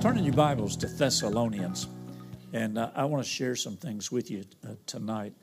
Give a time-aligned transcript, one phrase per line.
[0.00, 1.86] Turn in your Bibles to Thessalonians,
[2.54, 5.34] and uh, I want to share some things with you uh, tonight.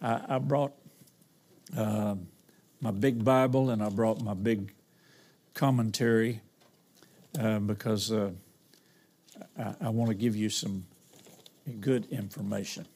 [0.00, 0.72] I, I brought
[1.76, 2.14] uh,
[2.80, 4.72] my big Bible and I brought my big
[5.52, 6.40] commentary
[7.38, 8.30] uh, because uh,
[9.58, 10.86] I, I want to give you some
[11.78, 12.86] good information.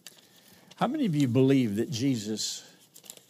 [0.77, 2.65] How many of you believe that Jesus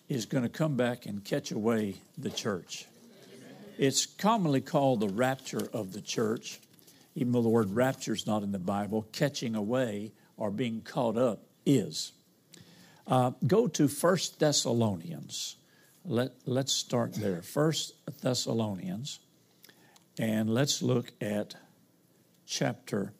[0.08, 2.86] is going to come back and catch away the church?
[3.76, 6.60] It's commonly called the rapture of the church
[7.14, 11.16] even though the word rapture is not in the Bible, catching away or being caught
[11.16, 12.12] up is.
[13.06, 15.56] Uh, go to First Thessalonians.
[16.04, 17.42] Let, let's start there.
[17.42, 19.20] First Thessalonians,
[20.18, 21.54] and let's look at
[22.46, 23.12] chapter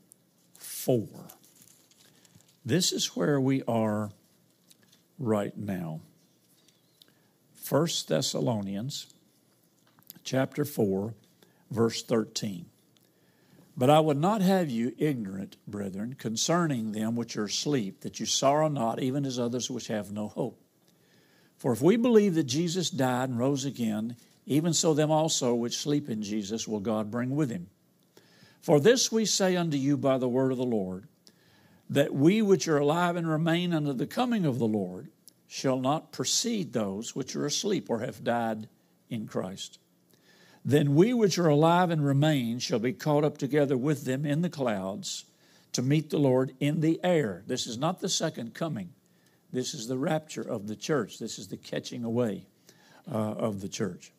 [0.56, 1.06] 4.
[2.64, 4.10] This is where we are
[5.18, 6.00] right now.
[7.54, 9.06] First Thessalonians
[10.24, 11.14] chapter 4,
[11.70, 12.66] verse 13.
[13.76, 18.26] But I would not have you ignorant, brethren, concerning them which are asleep, that you
[18.26, 20.60] sorrow not, even as others which have no hope.
[21.56, 25.78] For if we believe that Jesus died and rose again, even so them also which
[25.78, 27.68] sleep in Jesus will God bring with him.
[28.60, 31.06] For this we say unto you by the word of the Lord,
[31.88, 35.08] that we which are alive and remain unto the coming of the Lord
[35.46, 38.68] shall not precede those which are asleep or have died
[39.10, 39.78] in Christ.
[40.64, 44.42] Then we which are alive and remain shall be caught up together with them in
[44.42, 45.24] the clouds
[45.72, 47.42] to meet the Lord in the air.
[47.46, 48.90] This is not the second coming.
[49.52, 51.18] This is the rapture of the church.
[51.18, 52.46] This is the catching away
[53.10, 54.12] uh, of the church.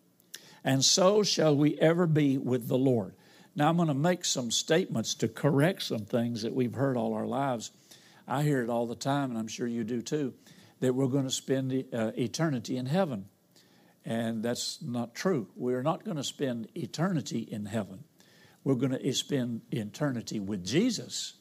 [0.63, 3.13] And so shall we ever be with the Lord.
[3.55, 7.13] Now, I'm going to make some statements to correct some things that we've heard all
[7.13, 7.71] our lives.
[8.27, 10.33] I hear it all the time, and I'm sure you do too,
[10.79, 13.25] that we're going to spend uh, eternity in heaven.
[14.05, 15.47] And that's not true.
[15.55, 18.03] We're not going to spend eternity in heaven.
[18.63, 21.33] We're going to spend eternity with Jesus,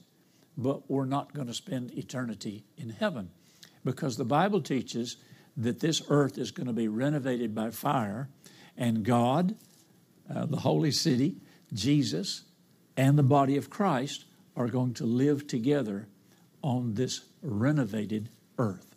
[0.56, 3.30] but we're not going to spend eternity in heaven
[3.84, 5.16] because the Bible teaches
[5.56, 8.28] that this earth is going to be renovated by fire,
[8.76, 9.54] and God,
[10.32, 11.36] uh, the holy city,
[11.72, 12.42] Jesus,
[12.96, 14.24] and the body of Christ
[14.56, 16.08] are going to live together
[16.62, 18.94] on this renovated earth.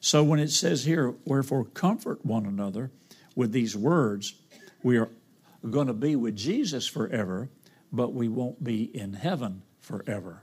[0.00, 2.90] So when it says here, wherefore comfort one another
[3.38, 4.34] with these words,
[4.82, 5.08] we are
[5.70, 7.48] going to be with Jesus forever,
[7.92, 10.42] but we won't be in heaven forever.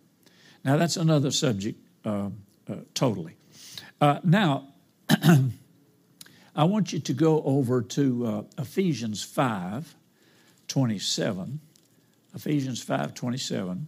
[0.64, 2.30] Now, that's another subject uh,
[2.70, 3.36] uh, totally.
[4.00, 4.70] Uh, now,
[6.56, 9.94] I want you to go over to uh, Ephesians 5
[10.70, 11.60] 27.
[12.34, 13.88] Ephesians 5 27.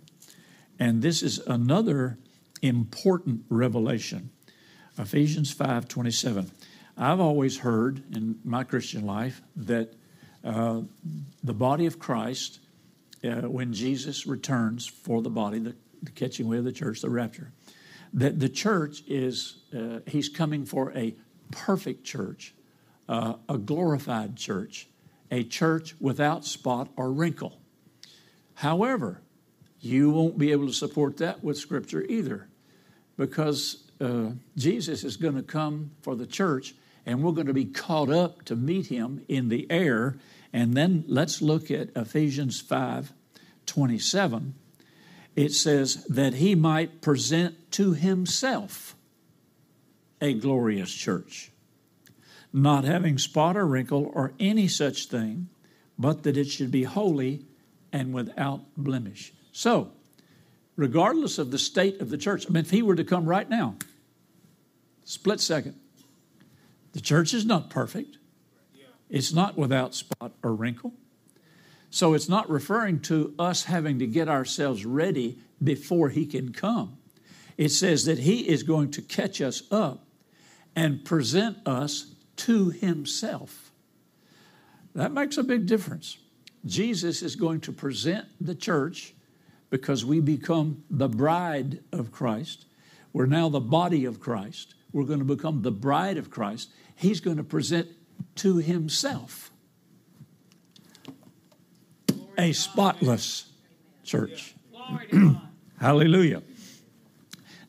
[0.79, 2.17] And this is another
[2.62, 4.31] important revelation.
[4.97, 6.51] Ephesians 5 27.
[7.00, 9.94] I've always heard in my Christian life that
[10.44, 10.81] uh,
[11.44, 12.59] the body of Christ,
[13.24, 17.09] uh, when Jesus returns for the body, the, the, catching away of the church, the
[17.09, 17.52] rapture,
[18.13, 21.13] that the church is, uh, he's coming for a
[21.52, 22.56] perfect church,
[23.08, 24.88] uh, a glorified church,
[25.29, 27.59] a church without spot or wrinkle.
[28.56, 29.22] However,
[29.79, 32.47] you won't be able to support that with Scripture either,
[33.18, 36.74] because uh, Jesus is going to come for the church
[37.07, 40.18] and we're going to be caught up to meet him in the air.
[40.51, 43.13] And then let's look at Ephesians 5
[43.66, 44.53] 27.
[45.35, 48.96] It says, that he might present to himself
[50.19, 51.51] a glorious church,
[52.51, 55.47] not having spot or wrinkle or any such thing,
[55.97, 57.46] but that it should be holy
[57.93, 59.32] and without blemish.
[59.52, 59.91] So,
[60.76, 63.49] regardless of the state of the church, I mean, if he were to come right
[63.49, 63.76] now,
[65.03, 65.76] split second,
[66.97, 68.17] the church is not perfect,
[69.08, 70.94] it's not without spot or wrinkle.
[71.91, 76.97] So it's not referring to us having to get ourselves ready before He can come.
[77.55, 80.08] It says that He is going to catch us up
[80.76, 83.72] and present us to Himself.
[84.96, 86.17] That makes a big difference.
[86.66, 89.14] Jesus is going to present the church
[89.70, 92.66] because we become the bride of Christ.
[93.14, 94.73] We're now the body of Christ.
[94.91, 97.87] We're going to become the bride of Christ he's going to present
[98.35, 99.51] to himself
[102.37, 103.51] a spotless
[104.03, 104.55] church.
[105.79, 106.43] Hallelujah.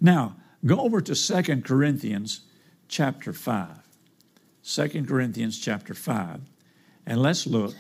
[0.01, 2.41] Now, go over to Second Corinthians
[2.89, 3.69] chapter 5.
[4.65, 6.41] 2 Corinthians chapter 5.
[7.07, 7.75] And let's look,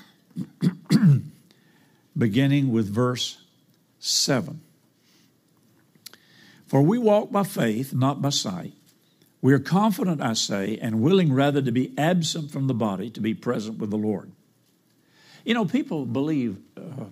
[2.17, 3.43] beginning with verse
[3.99, 4.61] 7.
[6.67, 8.78] For we walk by faith, not by sight.
[9.41, 13.21] We are confident, I say, and willing rather to be absent from the body, to
[13.21, 14.33] be present with the Lord.
[15.45, 17.05] You know, people believe uh,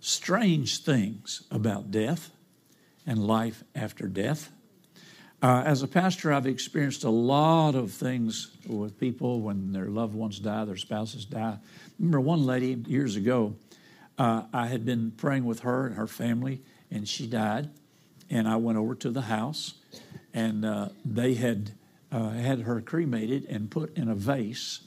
[0.00, 2.30] strange things about death
[3.06, 4.50] and life after death.
[5.40, 10.14] Uh, as a pastor, I've experienced a lot of things with people when their loved
[10.14, 11.58] ones die, their spouses die.
[11.98, 13.54] Remember one lady years ago,
[14.18, 17.70] uh, I had been praying with her and her family, and she died.
[18.28, 19.74] And I went over to the house,
[20.38, 21.72] and uh, they had
[22.12, 24.80] uh, had her cremated and put in a vase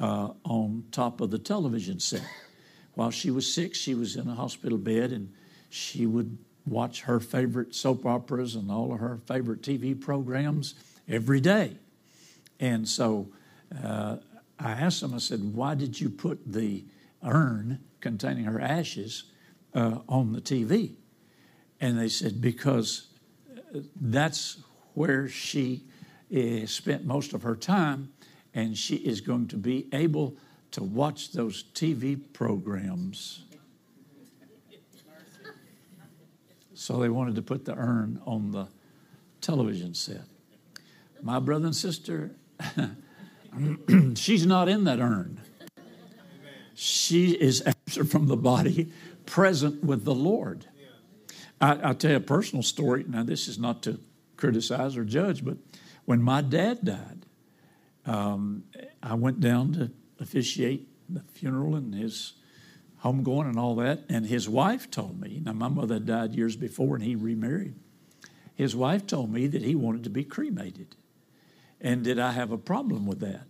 [0.00, 2.26] uh, on top of the television set.
[2.94, 5.32] While she was sick, she was in a hospital bed, and
[5.68, 10.74] she would watch her favorite soap operas and all of her favorite TV programs
[11.06, 11.76] every day.
[12.58, 13.28] And so
[13.84, 14.16] uh,
[14.58, 16.84] I asked them, I said, why did you put the
[17.22, 19.24] urn containing her ashes
[19.74, 20.94] uh, on the TV?
[21.80, 23.08] And they said, because
[24.00, 24.58] that's
[24.96, 25.84] where she
[26.36, 28.12] uh, spent most of her time,
[28.54, 30.34] and she is going to be able
[30.72, 33.44] to watch those TV programs
[36.86, 38.68] So they wanted to put the urn on the
[39.40, 40.20] television set.
[41.20, 42.32] My brother and sister,
[44.14, 45.40] she's not in that urn.
[46.74, 48.92] She is absent from the body,
[49.24, 50.66] present with the Lord.
[51.60, 53.04] I, will tell you a personal story.
[53.08, 53.98] Now, this is not to
[54.36, 55.56] criticize or judge, but
[56.04, 57.26] when my dad died,
[58.04, 58.64] um,
[59.02, 59.90] I went down to
[60.20, 62.34] officiate the funeral and his
[63.04, 64.04] homegoing and all that.
[64.08, 67.74] And his wife told me, now my mother died years before and he remarried.
[68.54, 70.96] His wife told me that he wanted to be cremated.
[71.80, 73.46] And did I have a problem with that?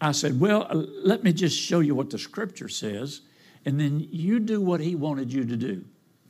[0.00, 3.22] I said, Well, let me just show you what the scripture says,
[3.64, 5.84] and then you do what he wanted you to do.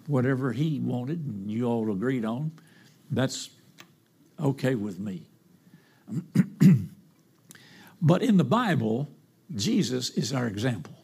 [0.06, 2.52] Whatever he wanted and you all agreed on,
[3.10, 3.50] that's
[4.40, 5.22] okay with me.
[8.02, 9.08] but in the Bible,
[9.54, 10.94] Jesus is our example.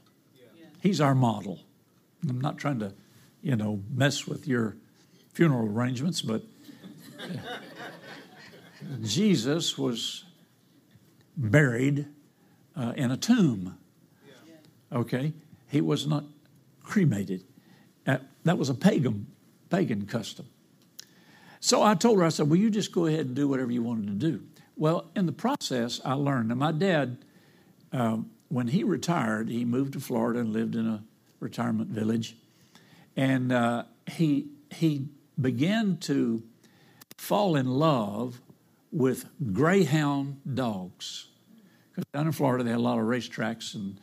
[0.80, 1.60] He's our model.
[2.28, 2.92] I'm not trying to,
[3.40, 4.76] you know, mess with your
[5.32, 6.42] funeral arrangements, but
[9.02, 10.24] Jesus was
[11.36, 12.06] buried
[12.76, 13.78] uh, in a tomb.
[14.92, 15.32] Okay?
[15.70, 16.24] He was not
[16.82, 17.44] cremated.
[18.04, 19.26] That was a pagan
[19.70, 20.46] pagan custom.
[21.60, 23.82] So I told her, I said, Well, you just go ahead and do whatever you
[23.82, 24.42] wanted to do.
[24.76, 26.48] Well, in the process, I learned.
[26.48, 27.18] Now, my dad
[27.92, 31.02] um, when he retired, he moved to Florida and lived in a
[31.40, 32.36] retirement village.
[33.16, 35.08] And uh, he, he
[35.40, 36.42] began to
[37.16, 38.40] fall in love
[38.90, 41.28] with greyhound dogs.
[41.90, 43.74] Because down in Florida, they had a lot of racetracks.
[43.74, 43.98] And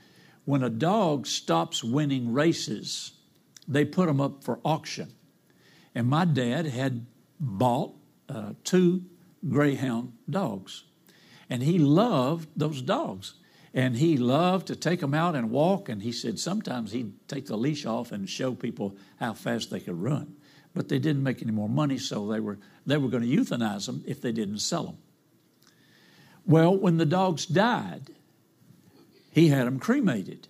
[0.45, 3.11] when a dog stops winning races,
[3.69, 5.13] they put them up for auction.
[5.93, 7.05] And my dad had
[7.39, 7.93] bought
[8.27, 9.03] uh, two
[9.47, 10.83] greyhound dogs.
[11.49, 13.35] And he loved those dogs.
[13.73, 15.87] And he loved to take them out and walk.
[15.87, 19.79] And he said sometimes he'd take the leash off and show people how fast they
[19.79, 20.35] could run.
[20.73, 23.85] But they didn't make any more money, so they were, they were going to euthanize
[23.85, 24.97] them if they didn't sell them.
[26.45, 28.09] Well, when the dogs died,
[29.31, 30.47] he had them cremated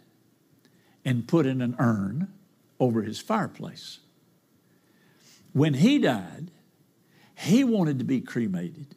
[1.04, 2.30] and put in an urn
[2.80, 4.00] over his fireplace.
[5.54, 6.52] When he died,
[7.36, 8.96] he wanted to be cremated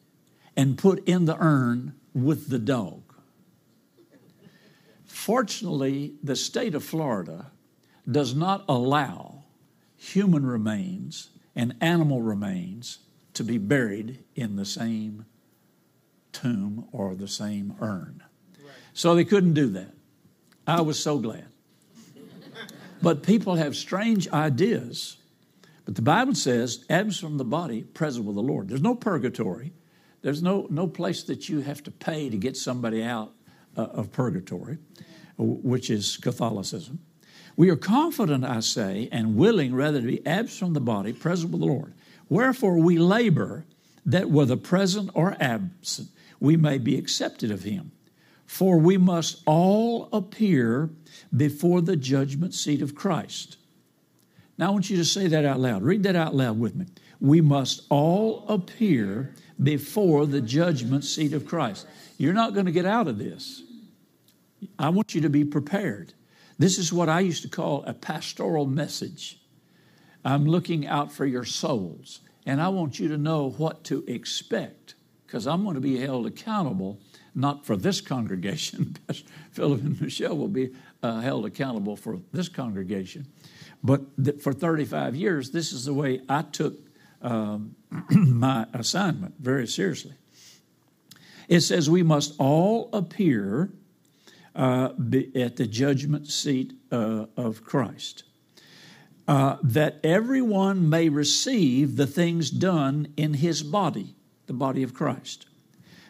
[0.55, 3.01] and put in the urn with the dog.
[5.05, 7.51] Fortunately, the state of Florida
[8.09, 9.43] does not allow
[9.95, 12.99] human remains and animal remains
[13.33, 15.25] to be buried in the same
[16.31, 18.23] tomb or the same urn.
[18.59, 18.73] Right.
[18.93, 19.93] So they couldn't do that.
[20.67, 21.47] I was so glad.
[23.03, 25.17] But people have strange ideas.
[25.85, 28.69] But the Bible says, absent from the body, present with the Lord.
[28.69, 29.73] There's no purgatory.
[30.21, 33.33] There's no, no place that you have to pay to get somebody out
[33.77, 34.77] uh, of purgatory
[35.37, 36.99] which is Catholicism.
[37.55, 41.51] We are confident, I say, and willing rather to be absent from the body, present
[41.51, 41.93] with the Lord.
[42.29, 43.65] Wherefore we labor
[44.05, 47.91] that whether present or absent, we may be accepted of him.
[48.53, 50.91] For we must all appear
[51.35, 53.57] before the judgment seat of Christ.
[54.59, 55.81] Now I want you to say that out loud.
[55.81, 56.85] Read that out loud with me.
[57.19, 59.33] We must all appear
[59.63, 61.87] before the judgment seat of Christ.
[62.19, 63.63] You're not going to get out of this.
[64.77, 66.13] I want you to be prepared.
[66.59, 69.41] This is what I used to call a pastoral message.
[70.23, 74.93] I'm looking out for your souls, and I want you to know what to expect
[75.25, 76.99] because I'm going to be held accountable,
[77.35, 78.95] not for this congregation.
[79.51, 83.27] Philip and Michelle will be uh, held accountable for this congregation.
[83.83, 86.75] But th- for 35 years, this is the way I took
[87.21, 87.75] um,
[88.09, 90.13] my assignment very seriously.
[91.47, 93.71] It says we must all appear
[94.55, 94.89] uh,
[95.35, 98.23] at the judgment seat uh, of Christ,
[99.27, 105.47] uh, that everyone may receive the things done in his body, the body of Christ,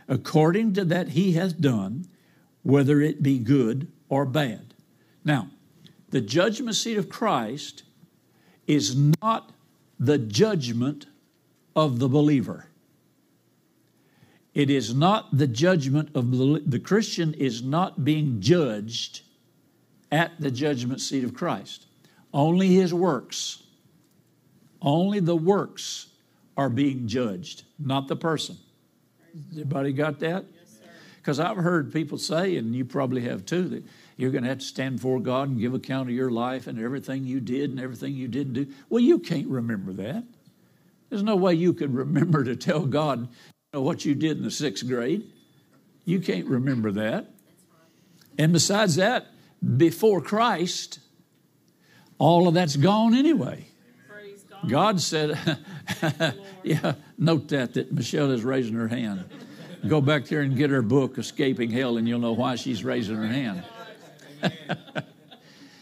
[0.07, 2.05] according to that he hath done,
[2.62, 4.74] whether it be good or bad.
[5.24, 5.50] Now,
[6.10, 7.83] the judgment seat of Christ
[8.67, 9.51] is not
[10.00, 11.07] the judgment
[11.75, 12.67] of the believer.
[14.53, 19.22] It is not the judgment of the, the Christian is not being judged
[20.12, 21.88] at the judgment seat of Christ.
[22.31, 23.63] Only his works,
[24.81, 26.07] only the works
[26.55, 28.57] are being judged, not the person.
[29.52, 30.46] Everybody got that?
[31.18, 33.84] Because I've heard people say, and you probably have too, that
[34.18, 36.78] you're going to have to stand before God and give account of your life and
[36.80, 38.68] everything you did and everything you didn't do.
[38.90, 40.24] Well, you can't remember that.
[41.10, 43.30] There's no way you could remember to tell God
[43.72, 45.24] what you did in the sixth grade.
[46.06, 47.28] You can't remember that.
[48.38, 49.28] And besides that,
[49.78, 51.00] before Christ,
[52.18, 53.68] all of that's gone anyway.
[54.68, 55.38] God said,
[56.63, 59.25] yeah, note that, that Michelle is raising her hand.
[59.88, 63.15] Go back there and get her book, Escaping Hell, and you'll know why she's raising
[63.15, 63.63] her hand.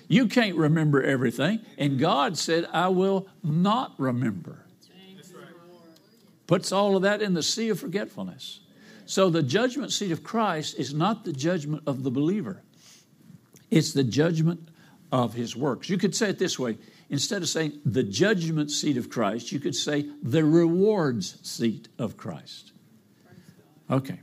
[0.07, 1.59] you can't remember everything.
[1.77, 4.65] And God said, I will not remember
[6.51, 8.59] puts all of that in the sea of forgetfulness.
[9.05, 12.61] So the judgment seat of Christ is not the judgment of the believer,
[13.69, 14.67] it's the judgment
[15.13, 15.89] of his works.
[15.89, 16.77] You could say it this way
[17.11, 22.17] instead of saying the judgment seat of Christ, you could say the rewards seat of
[22.17, 22.71] Christ.
[23.89, 24.21] Okay.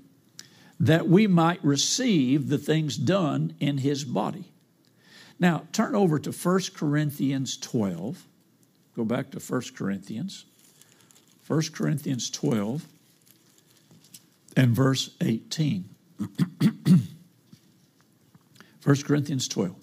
[0.80, 4.50] That we might receive the things done in his body.
[5.38, 8.26] Now, turn over to 1 Corinthians 12.
[8.96, 10.46] Go back to 1 Corinthians.
[11.46, 12.86] 1 Corinthians 12
[14.56, 15.88] and verse 18.
[18.84, 19.76] 1 Corinthians 12.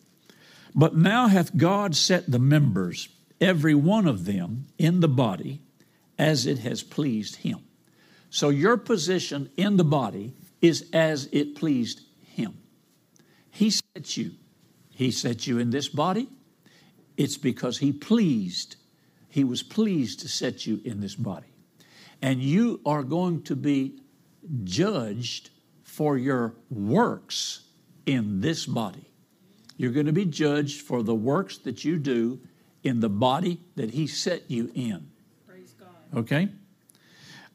[0.76, 3.08] But now hath God set the members,
[3.40, 5.62] every one of them, in the body
[6.20, 7.60] as it has pleased him.
[8.30, 12.58] So your position in the body is as it pleased him.
[13.50, 14.32] He set you.
[14.94, 16.28] He set you in this body.
[17.16, 18.76] It's because he pleased.
[19.30, 21.56] He was pleased to set you in this body
[22.22, 24.00] and you are going to be
[24.64, 25.52] judged
[25.84, 27.62] for your works
[28.06, 29.12] in this body.
[29.78, 32.40] You're going to be judged for the works that you do
[32.84, 35.08] in the body that He set you in.
[35.48, 36.20] Praise God.
[36.20, 36.50] Okay?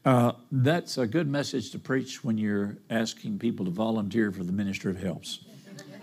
[0.05, 4.53] Uh, that's a good message to preach when you're asking people to volunteer for the
[4.53, 5.41] ministry of helps.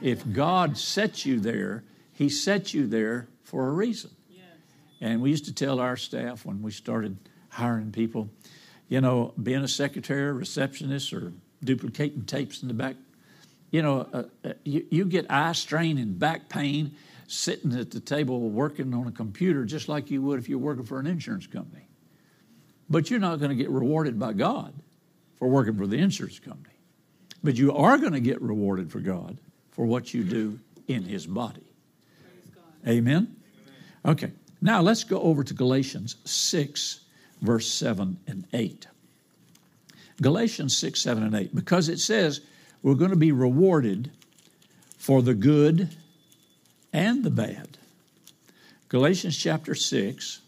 [0.02, 1.84] if God set you there,
[2.14, 4.12] He set you there for a reason.
[4.30, 4.44] Yes.
[5.02, 7.18] And we used to tell our staff when we started
[7.50, 8.30] hiring people,
[8.88, 11.34] you know, being a secretary, receptionist, or
[11.64, 12.96] duplicating tapes in the back,
[13.72, 16.96] you know, uh, uh, you, you get eye strain and back pain
[17.28, 20.86] sitting at the table working on a computer just like you would if you're working
[20.86, 21.88] for an insurance company.
[22.90, 24.74] But you're not going to get rewarded by God
[25.36, 26.76] for working for the insurance company.
[27.44, 29.38] But you are going to get rewarded for God
[29.72, 31.64] for what you do in His body.
[32.88, 33.36] Amen?
[34.06, 34.32] Okay,
[34.62, 37.02] now let's go over to Galatians 6
[37.42, 38.88] verse 7 and 8.
[40.22, 42.42] Galatians 6, 7, and 8, because it says
[42.88, 44.10] we're going to be rewarded
[44.98, 45.90] for the good
[46.94, 47.78] and the bad.
[48.88, 50.40] Galatians chapter 6,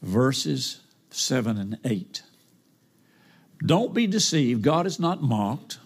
[0.00, 0.78] verses
[1.10, 2.22] 7 and 8.
[3.66, 5.78] Don't be deceived, God is not mocked.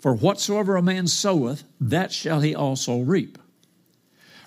[0.00, 3.38] For whatsoever a man soweth, that shall he also reap.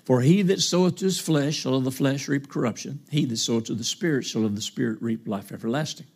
[0.04, 3.00] For he that soweth to his flesh shall of the flesh reap corruption.
[3.10, 6.06] He that soweth to the Spirit shall of the Spirit reap life everlasting.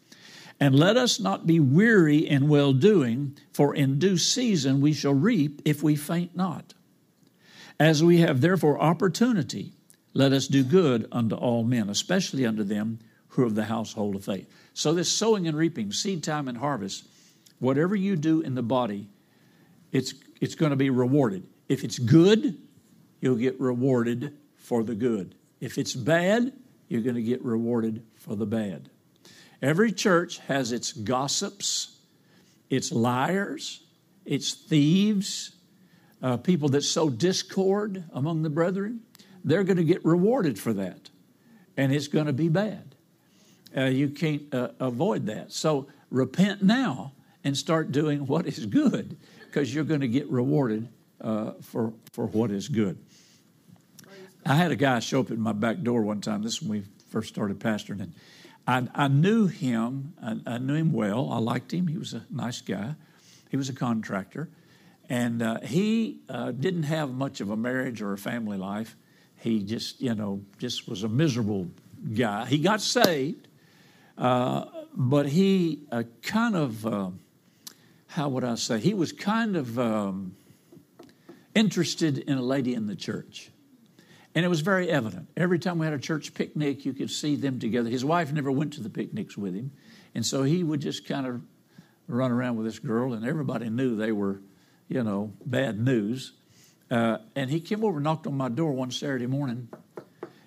[0.63, 5.13] And let us not be weary in well doing, for in due season we shall
[5.13, 6.73] reap if we faint not.
[7.81, 9.73] As we have therefore opportunity,
[10.15, 13.01] let us do good unto all men, especially unto them
[13.31, 14.49] who are of the household of faith.
[14.73, 17.09] So, this sowing and reaping, seed time and harvest,
[17.59, 19.09] whatever you do in the body,
[19.91, 21.45] it's, it's going to be rewarded.
[21.69, 22.57] If it's good,
[23.21, 25.35] you'll get rewarded for the good.
[25.61, 26.53] If it's bad,
[26.87, 28.92] you're going to get rewarded for the bad.
[29.63, 31.97] Every church has its gossips,
[32.69, 33.85] its liars,
[34.25, 35.55] its thieves,
[36.21, 39.01] uh, people that sow discord among the brethren,
[39.45, 41.11] they're going to get rewarded for that.
[41.77, 42.95] And it's going to be bad.
[43.77, 45.53] Uh, you can't uh, avoid that.
[45.53, 47.13] So repent now
[47.45, 49.17] and start doing what is good
[49.47, 50.89] because you're going to get rewarded
[51.21, 52.99] uh, for, for what is good.
[54.45, 56.43] I had a guy show up at my back door one time.
[56.43, 58.13] This is when we first started pastoring, and
[58.67, 60.15] I, I knew him.
[60.23, 61.31] I, I, knew him well.
[61.31, 61.87] I liked him.
[61.89, 62.95] He was a nice guy.
[63.51, 64.49] He was a contractor,
[65.09, 68.97] and uh, he uh, didn't have much of a marriage or a family life.
[69.37, 71.69] He just, you know, just was a miserable
[72.15, 72.47] guy.
[72.47, 73.49] He got saved,
[74.17, 74.65] uh,
[74.95, 77.11] but he uh, kind of, uh,
[78.07, 78.79] how would I say?
[78.79, 80.37] He was kind of um,
[81.55, 83.52] interested in a lady in the church.
[84.35, 85.29] And it was very evident.
[85.37, 87.91] Every time we had a church picnic, you could see them together.
[87.91, 89.73] His wife never went to the picnics with him.
[90.15, 91.43] And so he would just kind of
[92.09, 94.41] run around with this girl, and everybody knew they were,
[94.89, 96.33] you know, bad news.
[96.91, 99.69] Uh, and he came over and knocked on my door one Saturday morning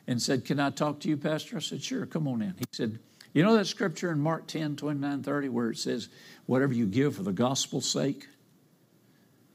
[0.07, 1.57] and said, Can I talk to you, Pastor?
[1.57, 2.55] I said, Sure, come on in.
[2.57, 2.99] He said,
[3.33, 6.09] You know that scripture in Mark 10, 29, 30, where it says,
[6.45, 8.27] Whatever you give for the gospel's sake,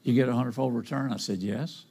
[0.02, 1.12] you get a hundredfold return?
[1.12, 1.84] I said, Yes.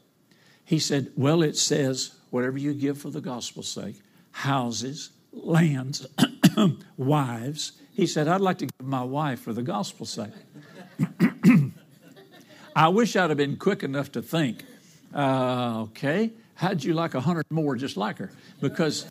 [0.66, 6.08] He said, Well, it says, whatever you give for the gospel's sake houses, lands,
[6.98, 7.74] wives.
[7.94, 10.34] He said, I'd like to give my wife for the gospel's sake.
[12.76, 14.64] I wish I'd have been quick enough to think,
[15.14, 18.32] uh, okay, how'd you like a hundred more just like her?
[18.62, 19.10] Because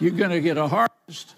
[0.00, 1.34] you're going to get a harvest.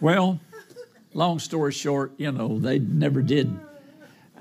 [0.00, 0.40] Well,
[1.14, 3.56] long story short, you know, they never did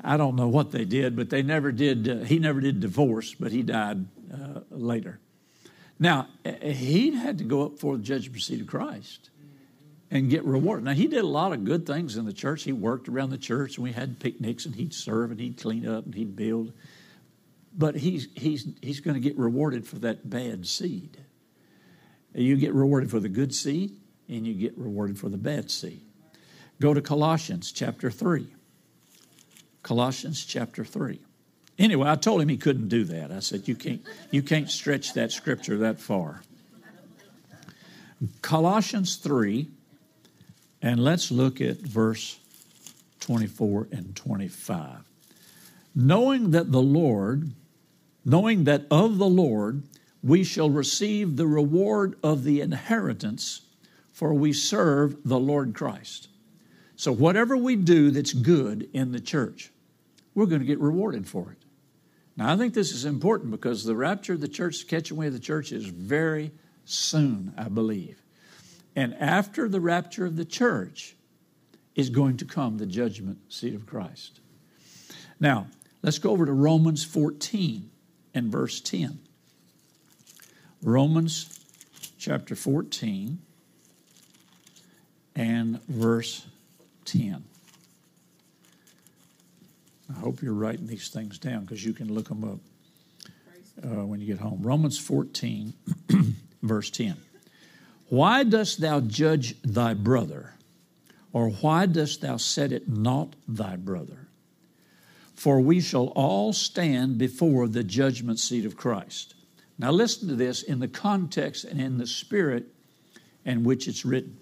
[0.04, 2.10] I don't know what they did, but they never did.
[2.10, 5.20] Uh, he never did divorce, but he died uh, later.
[6.00, 9.30] Now he had to go up for the judgment seat of Christ
[10.10, 10.84] and get reward.
[10.84, 12.64] Now he did a lot of good things in the church.
[12.64, 15.88] He worked around the church, and we had picnics, and he'd serve, and he'd clean
[15.88, 16.74] up, and he'd build.
[17.78, 21.18] But he's he's he's going to get rewarded for that bad seed.
[22.34, 26.02] You get rewarded for the good seed, and you get rewarded for the bad seed.
[26.80, 28.48] Go to Colossians chapter three.
[29.84, 31.20] Colossians chapter 3.
[31.80, 33.32] Anyway, I told him he couldn't do that.
[33.32, 36.42] I said, You can't, you can't stretch that scripture that far.
[38.42, 39.68] Colossians 3,
[40.82, 42.40] and let's look at verse
[43.22, 45.00] 24 and 25.
[45.96, 47.52] Knowing that the Lord,
[48.24, 49.84] knowing that of the Lord
[50.24, 53.62] we shall receive the reward of the inheritance,
[54.12, 56.28] for we serve the Lord Christ.
[57.02, 59.72] So, whatever we do that's good in the church,
[60.36, 61.58] we're going to get rewarded for it.
[62.38, 65.26] Now, I think this is important because the rapture of the church, the catching away
[65.26, 66.52] of the church, is very
[66.86, 68.22] soon, I believe.
[68.96, 71.16] And after the rapture of the church
[71.96, 74.40] is going to come the judgment seat of Christ.
[75.40, 75.66] Now,
[76.04, 77.90] let's go over to Romans 14
[78.36, 79.18] and verse 10.
[80.84, 81.60] Romans
[82.20, 83.40] chapter 14
[85.36, 86.46] and verse
[87.12, 87.44] 10.
[90.10, 92.60] I hope you're writing these things down because you can look them up
[93.84, 94.62] uh, when you get home.
[94.62, 95.74] Romans 14,
[96.64, 97.18] verse 10.
[98.10, 100.54] Why dost thou judge thy brother?
[101.34, 104.28] Or why dost thou set it not thy brother?
[105.34, 109.34] For we shall all stand before the judgment seat of Christ.
[109.78, 112.68] Now, listen to this in the context and in the spirit
[113.46, 114.38] in which it's written.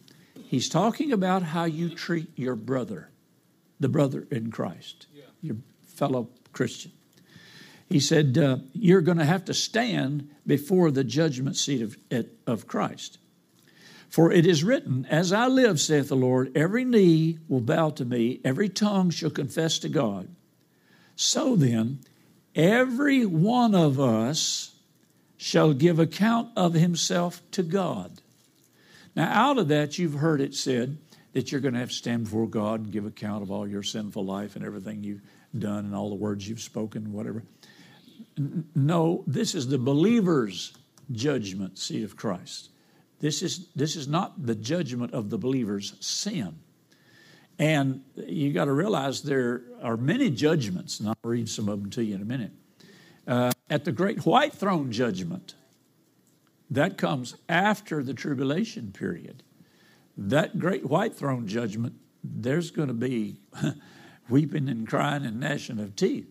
[0.49, 3.11] He's talking about how you treat your brother,
[3.79, 5.25] the brother in Christ, yeah.
[5.43, 6.91] your fellow Christian.
[7.87, 11.97] He said, uh, You're going to have to stand before the judgment seat of,
[12.47, 13.19] of Christ.
[14.09, 18.03] For it is written, As I live, saith the Lord, every knee will bow to
[18.03, 20.29] me, every tongue shall confess to God.
[21.15, 21.99] So then,
[22.55, 24.73] every one of us
[25.37, 28.19] shall give account of himself to God.
[29.15, 30.97] Now, out of that, you've heard it said
[31.33, 33.83] that you're going to have to stand before God and give account of all your
[33.83, 35.21] sinful life and everything you've
[35.57, 37.43] done and all the words you've spoken, whatever.
[38.75, 40.73] No, this is the believer's
[41.11, 42.69] judgment seat of Christ.
[43.19, 46.59] This is, this is not the judgment of the believer's sin.
[47.57, 51.89] And you got to realize there are many judgments, and I'll read some of them
[51.91, 52.51] to you in a minute.
[53.27, 55.55] Uh, at the great white throne judgment,
[56.71, 59.43] that comes after the tribulation period.
[60.17, 63.39] That great white throne judgment, there's going to be
[64.29, 66.27] weeping and crying and gnashing of teeth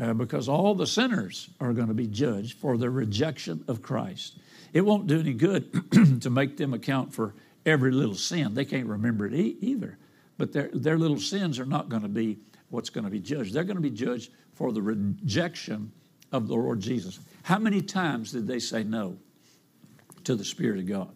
[0.00, 4.38] uh, because all the sinners are going to be judged for their rejection of Christ.
[4.72, 5.72] It won't do any good
[6.22, 8.54] to make them account for every little sin.
[8.54, 9.98] They can't remember it e- either.
[10.38, 13.54] but their, their little sins are not going to be what's going to be judged.
[13.54, 15.92] They're going to be judged for the rejection
[16.32, 17.18] of the Lord Jesus.
[17.42, 19.16] How many times did they say no
[20.26, 21.14] to the Spirit of God?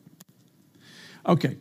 [1.27, 1.57] Okay,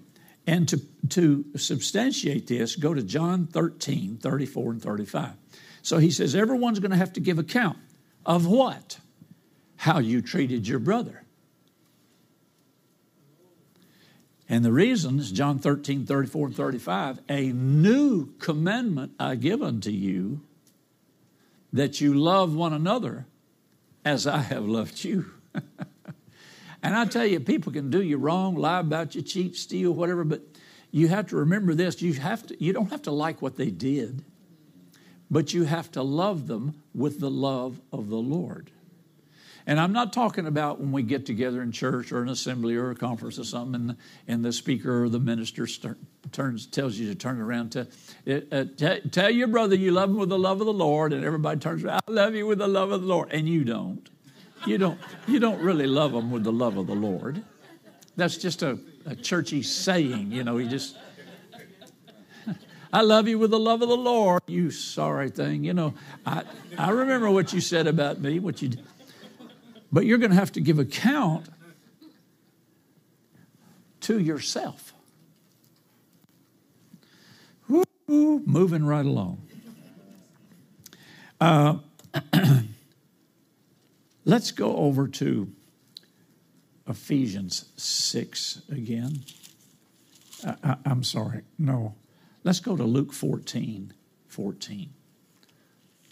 [0.47, 5.33] and to, to substantiate this, go to John 13, 34 and 35.
[5.81, 7.77] So he says, everyone's going to have to give account
[8.25, 8.99] of what?
[9.75, 11.23] How you treated your brother.
[14.47, 19.91] And the reason is John 13, 34 and 35 a new commandment I give unto
[19.91, 20.41] you
[21.71, 23.27] that you love one another
[24.03, 25.31] as I have loved you.
[26.81, 30.23] and I tell you, people can do you wrong, lie about you, cheat, steal, whatever,
[30.23, 30.41] but
[30.91, 32.01] you have to remember this.
[32.01, 34.23] You have to you don't have to like what they did,
[35.29, 38.71] but you have to love them with the love of the Lord.
[39.67, 42.89] And I'm not talking about when we get together in church or an assembly or
[42.89, 45.99] a conference or something, and, and the speaker or the minister start,
[46.31, 47.81] turns tells you to turn around to
[48.51, 51.23] uh, t- tell your brother you love him with the love of the Lord, and
[51.23, 54.09] everybody turns around, I love you with the love of the Lord, and you don't.
[54.65, 54.99] You don't.
[55.27, 57.43] You don't really love them with the love of the Lord.
[58.15, 60.57] That's just a, a churchy saying, you know.
[60.57, 60.97] You just.
[62.93, 64.41] I love you with the love of the Lord.
[64.47, 65.93] You sorry thing, you know.
[66.25, 66.43] I
[66.77, 68.39] I remember what you said about me.
[68.39, 68.71] What you.
[69.91, 71.47] But you're going to have to give account
[74.01, 74.93] to yourself.
[77.67, 77.83] Woo,
[78.45, 79.41] moving right along.
[81.39, 81.77] Uh,
[84.29, 85.51] let's go over to
[86.87, 89.23] Ephesians 6 again.
[90.45, 91.95] I, am sorry, no.
[92.43, 93.93] Let's go to Luke 14
[94.27, 94.93] 14.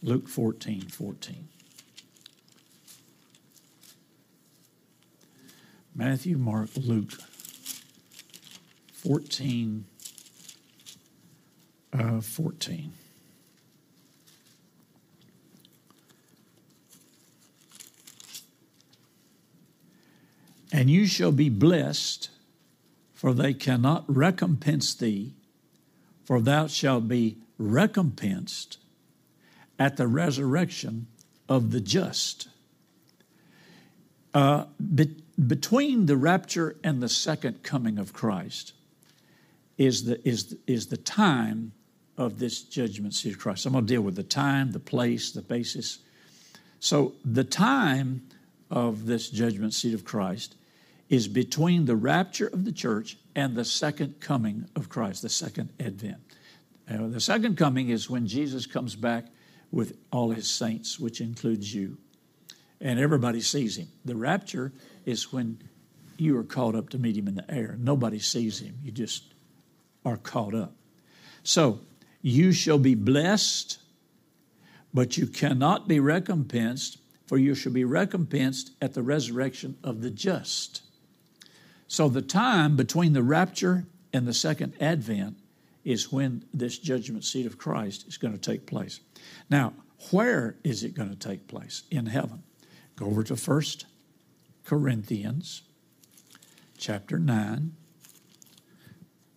[0.01, 1.47] Luke 14 14.
[5.95, 7.13] Matthew, Mark, Luke
[8.93, 9.86] 14,
[11.93, 12.93] uh, 14.
[20.71, 22.30] And you shall be blessed,
[23.13, 25.34] for they cannot recompense thee,
[26.25, 28.77] for thou shalt be recompensed
[29.80, 31.08] at the resurrection
[31.47, 32.49] of the just.
[34.34, 35.08] Uh, but
[35.47, 38.73] between the rapture and the second coming of Christ
[39.77, 41.71] is the, is, is the time
[42.17, 43.65] of this judgment seat of Christ.
[43.65, 45.99] I'm going to deal with the time, the place, the basis.
[46.80, 48.27] So, the time
[48.69, 50.56] of this judgment seat of Christ
[51.10, 55.69] is between the rapture of the church and the second coming of Christ, the second
[55.80, 56.17] advent.
[56.89, 59.25] The second coming is when Jesus comes back
[59.71, 61.97] with all his saints, which includes you,
[62.80, 63.88] and everybody sees him.
[64.06, 64.71] The rapture
[65.06, 65.60] is when
[66.17, 67.77] you are caught up to meet him in the air.
[67.80, 69.34] Nobody sees him, you just
[70.06, 70.73] are caught up.
[71.43, 71.80] So,
[72.21, 73.80] you shall be blessed,
[74.93, 76.97] but you cannot be recompensed,
[77.28, 80.82] for you shall be recompensed at the resurrection of the just.
[81.88, 85.38] So, the time between the rapture and the second advent
[85.84, 89.00] is when this judgment seat of Christ is going to take place.
[89.50, 89.74] Now,
[90.12, 91.84] where is it going to take place?
[91.92, 92.44] In heaven.
[92.96, 93.86] Go over to First
[94.66, 95.62] Corinthians
[96.78, 97.74] chapter 9.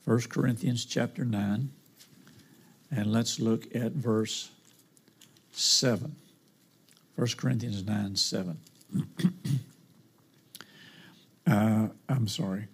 [0.04, 1.70] 1 Corinthians chapter 9.
[2.90, 4.50] And let's look at verse
[5.52, 6.16] 7.
[7.20, 8.58] 1 Corinthians 9 7.
[11.46, 12.68] uh, I'm sorry.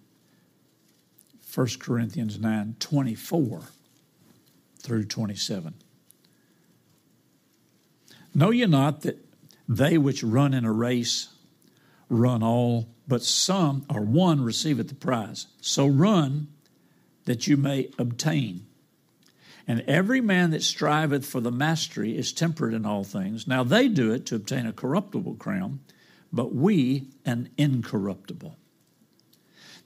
[1.53, 3.61] 1 Corinthians 9 24
[4.79, 5.73] through 27.
[8.33, 9.17] Know ye not that
[9.67, 11.27] they which run in a race
[12.07, 15.47] run all, but some or one receiveth the prize.
[15.59, 16.47] So run
[17.25, 18.66] that you may obtain.
[19.67, 23.47] And every man that striveth for the mastery is temperate in all things.
[23.47, 25.81] Now they do it to obtain a corruptible crown,
[26.31, 28.55] but we an incorruptible.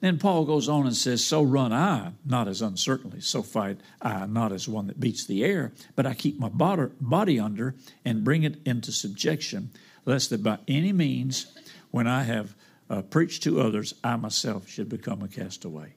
[0.00, 4.26] Then Paul goes on and says, So run I, not as uncertainly, so fight I,
[4.26, 8.42] not as one that beats the air, but I keep my body under and bring
[8.42, 9.70] it into subjection,
[10.04, 11.56] lest that by any means
[11.92, 12.56] when I have
[12.90, 15.94] uh, preached to others, I myself should become a castaway.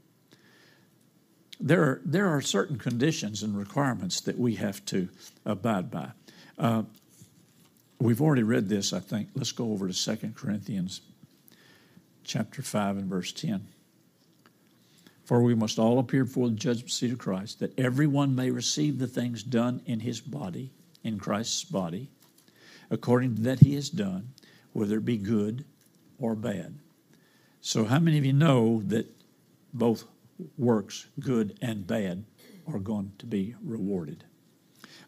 [1.59, 5.09] There are, there are certain conditions and requirements that we have to
[5.45, 6.09] abide by.
[6.57, 6.83] Uh,
[7.99, 9.29] we've already read this, I think.
[9.35, 11.01] Let's go over to 2 Corinthians
[12.23, 13.67] chapter 5 and verse 10.
[15.23, 18.99] For we must all appear before the judgment seat of Christ, that everyone may receive
[18.99, 20.71] the things done in his body,
[21.03, 22.09] in Christ's body,
[22.91, 24.33] according to that he has done,
[24.73, 25.65] whether it be good
[26.19, 26.75] or bad.
[27.61, 29.07] So, how many of you know that
[29.73, 30.05] both
[30.57, 32.25] works, good and bad,
[32.67, 34.23] are going to be rewarded.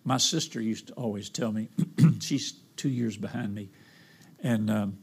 [0.03, 1.69] My sister used to always tell me,
[2.19, 3.69] she's two years behind me,
[4.39, 4.97] and um,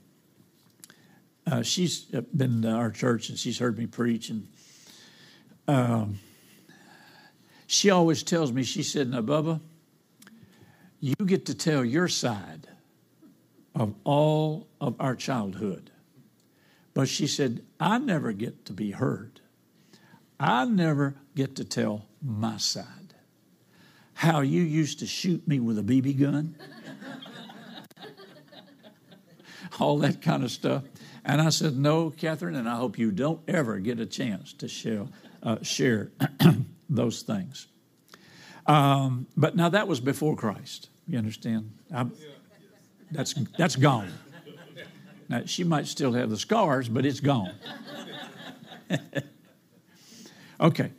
[1.46, 4.30] uh, she's been to our church and she's heard me preach.
[4.30, 4.48] And
[5.68, 6.18] um,
[7.66, 9.60] she always tells me, she said, Now, Bubba,
[11.00, 12.68] you get to tell your side
[13.74, 15.90] of all of our childhood.
[16.94, 19.40] But she said, I never get to be heard.
[20.38, 22.86] I never get to tell my side.
[24.14, 26.56] How you used to shoot me with a BB gun,
[29.80, 30.84] all that kind of stuff.
[31.24, 34.68] And I said, No, Catherine, and I hope you don't ever get a chance to
[34.68, 35.06] share,
[35.42, 36.12] uh, share
[36.88, 37.66] those things.
[38.66, 40.88] Um, but now that was before Christ.
[41.06, 41.70] You understand?
[41.94, 42.06] I,
[43.10, 44.10] that's, that's gone.
[45.28, 47.54] Now, she might still have the scars, but it's gone.
[50.60, 50.92] okay.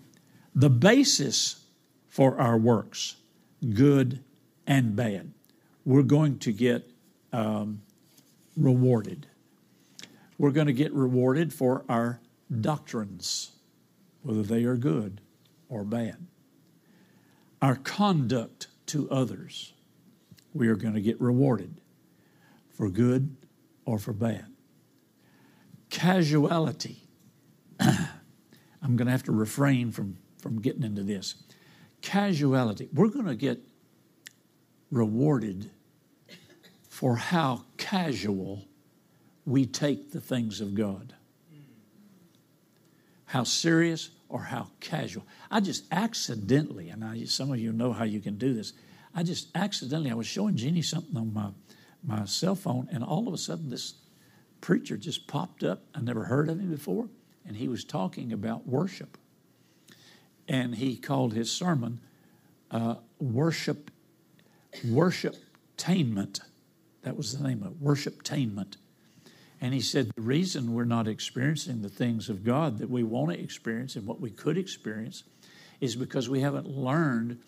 [0.53, 1.65] The basis
[2.07, 3.17] for our works,
[3.73, 4.23] good
[4.65, 5.33] and bad,
[5.83, 6.89] we're going to get
[7.33, 7.81] um,
[8.55, 9.27] rewarded.
[10.37, 12.19] We're going to get rewarded for our
[12.61, 13.51] doctrines,
[14.21, 15.21] whether they are good
[15.69, 16.25] or bad.
[17.61, 19.73] Our conduct to others,
[20.53, 21.81] we are going to get rewarded
[22.69, 23.35] for good
[23.85, 24.45] or for bad.
[25.89, 27.04] Casuality.
[28.85, 31.33] I'm going to have to refrain from, from getting into this.
[32.03, 32.87] Casuality.
[32.93, 33.59] We're going to get
[34.91, 35.71] rewarded
[36.87, 38.63] for how casual
[39.43, 41.15] we take the things of God.
[43.25, 45.25] How serious or how casual.
[45.49, 48.73] I just accidentally, and I, some of you know how you can do this,
[49.15, 51.49] I just accidentally, I was showing Jeannie something on my
[52.07, 53.95] my cell phone, and all of a sudden this
[54.61, 55.81] preacher just popped up.
[55.95, 57.09] I never heard of him before,
[57.47, 59.17] and he was talking about worship.
[60.47, 61.99] And he called his sermon
[62.71, 63.91] uh, "Worship
[64.85, 66.41] Worshiptainment."
[67.03, 68.77] That was the name of it, Worshiptainment.
[69.61, 73.31] And he said the reason we're not experiencing the things of God that we want
[73.31, 75.23] to experience and what we could experience
[75.79, 77.39] is because we haven't learned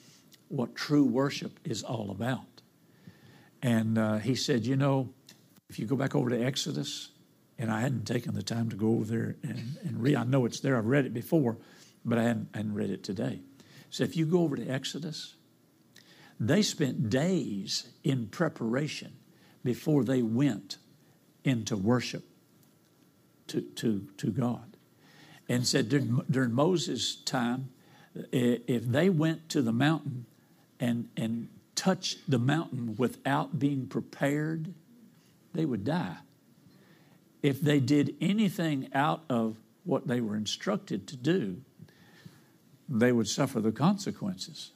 [0.48, 2.46] what true worship is all about.
[3.62, 5.10] And uh, he said, You know,
[5.70, 7.10] if you go back over to Exodus,
[7.60, 10.46] and I hadn't taken the time to go over there and, and read, I know
[10.46, 11.58] it's there, I've read it before,
[12.06, 13.40] but I hadn't, I hadn't read it today.
[13.90, 15.36] So if you go over to Exodus,
[16.40, 19.14] they spent days in preparation
[19.64, 20.78] before they went
[21.44, 22.24] into worship
[23.48, 24.78] to, to, to God.
[25.50, 27.70] And said during, during Moses' time,
[28.32, 30.26] if they went to the mountain
[30.80, 34.74] and, and touch the mountain without being prepared,
[35.54, 36.18] they would die.
[37.42, 41.62] If they did anything out of what they were instructed to do,
[42.90, 44.72] they would suffer the consequences.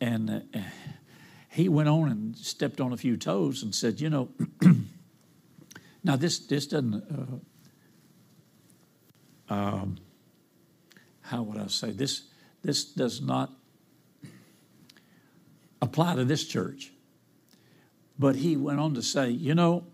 [0.00, 0.58] And uh,
[1.50, 4.28] he went on and stepped on a few toes and said, You know,
[6.04, 7.40] now this, this doesn't,
[9.48, 9.98] uh, um,
[11.22, 12.22] how would I say, this,
[12.62, 13.50] this does not
[15.80, 16.92] apply to this church.
[18.18, 19.84] But he went on to say, you know,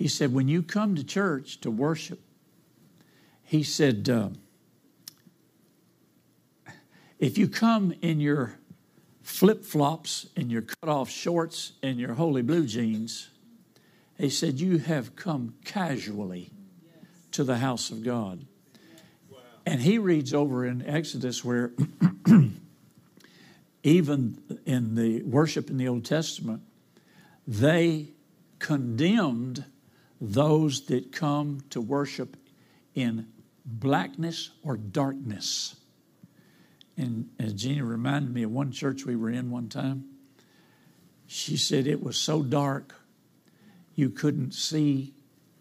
[0.00, 2.22] he said, when you come to church to worship,
[3.44, 4.30] he said, uh,
[7.18, 8.58] if you come in your
[9.20, 13.28] flip flops and your cut off shorts and your holey blue jeans,
[14.16, 16.50] he said, you have come casually
[17.32, 18.46] to the house of God.
[19.66, 21.72] And he reads over in Exodus where
[23.82, 26.62] even in the worship in the Old Testament,
[27.46, 28.12] they
[28.58, 29.66] condemned
[30.20, 32.36] those that come to worship
[32.94, 33.26] in
[33.64, 35.76] blackness or darkness.
[36.96, 40.04] And as Gina reminded me of one church we were in one time,
[41.26, 42.94] she said it was so dark
[43.94, 45.14] you couldn't see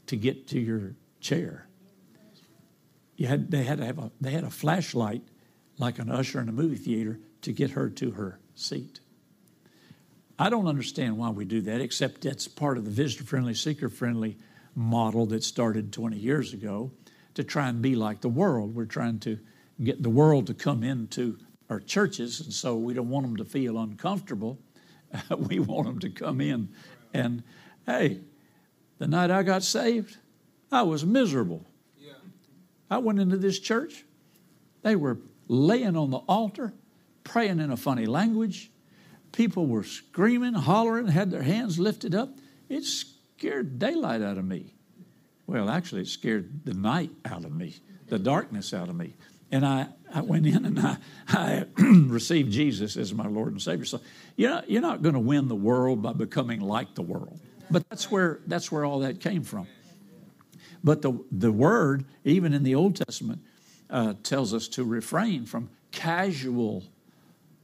[0.07, 1.67] to get to your chair.
[3.15, 5.21] You had, they, had to have a, they had a flashlight
[5.77, 8.99] like an usher in a movie theater to get her to her seat.
[10.37, 13.89] I don't understand why we do that, except that's part of the visitor friendly, seeker
[13.89, 14.37] friendly
[14.75, 16.91] model that started 20 years ago
[17.33, 18.75] to try and be like the world.
[18.75, 19.39] We're trying to
[19.83, 21.37] get the world to come into
[21.69, 24.59] our churches, and so we don't want them to feel uncomfortable.
[25.37, 26.69] we want them to come in
[27.13, 27.43] and,
[27.85, 28.19] hey,
[28.97, 30.17] the night I got saved,
[30.71, 31.65] I was miserable.
[31.97, 32.13] Yeah.
[32.89, 34.05] I went into this church,
[34.81, 36.73] they were laying on the altar
[37.23, 38.71] praying in a funny language.
[39.31, 42.29] People were screaming, hollering, had their hands lifted up.
[42.67, 42.83] It
[43.39, 44.73] scared daylight out of me.
[45.47, 49.13] Well, actually, it scared the night out of me, the darkness out of me.
[49.49, 50.97] and I, I went in and I,
[51.29, 53.85] I received Jesus as my Lord and Savior.
[53.85, 54.01] So
[54.35, 57.39] you're not, you're not going to win the world by becoming like the world.
[57.71, 59.67] But that's where, that's where all that came from.
[60.83, 63.41] But the, the word, even in the Old Testament,
[63.89, 66.83] uh, tells us to refrain from casual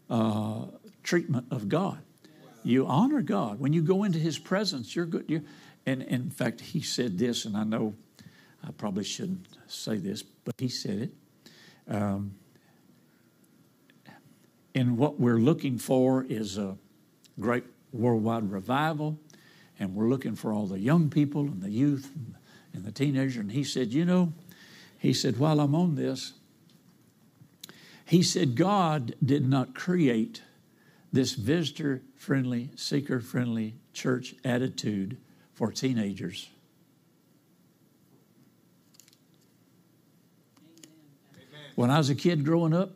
[0.09, 0.67] uh,
[1.03, 1.99] treatment of God.
[2.63, 3.59] You honor God.
[3.59, 5.25] When you go into His presence, you're good.
[5.27, 5.43] You're,
[5.85, 7.93] and, in fact, He said this, and I know
[8.63, 11.09] I probably shouldn't say this, but He said
[11.87, 11.93] it.
[11.93, 12.35] Um,
[14.73, 16.77] and what we're looking for is a
[17.39, 19.17] great worldwide revival,
[19.79, 22.35] and we're looking for all the young people and the youth and,
[22.73, 23.37] and the teenagers.
[23.37, 24.33] And he said, You know,
[24.99, 26.33] he said, while I'm on this,
[28.05, 30.41] he said, God did not create
[31.11, 35.17] this visitor friendly, seeker friendly church attitude
[35.55, 36.49] for teenagers.
[41.75, 42.91] When I was a kid growing up,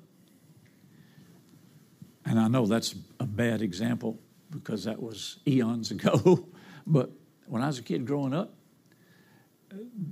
[2.26, 4.20] and I know that's a bad example
[4.52, 6.48] because that was eons ago,
[6.86, 7.10] but
[7.48, 8.54] when I was a kid growing up,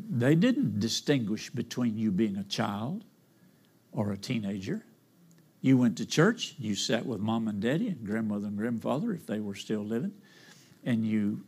[0.10, 3.03] they didn't distinguish between you being a child
[3.91, 4.83] or a teenager.
[5.62, 9.25] You went to church, you sat with mom and daddy and grandmother and grandfather if
[9.25, 10.13] they were still living,
[10.83, 11.43] and you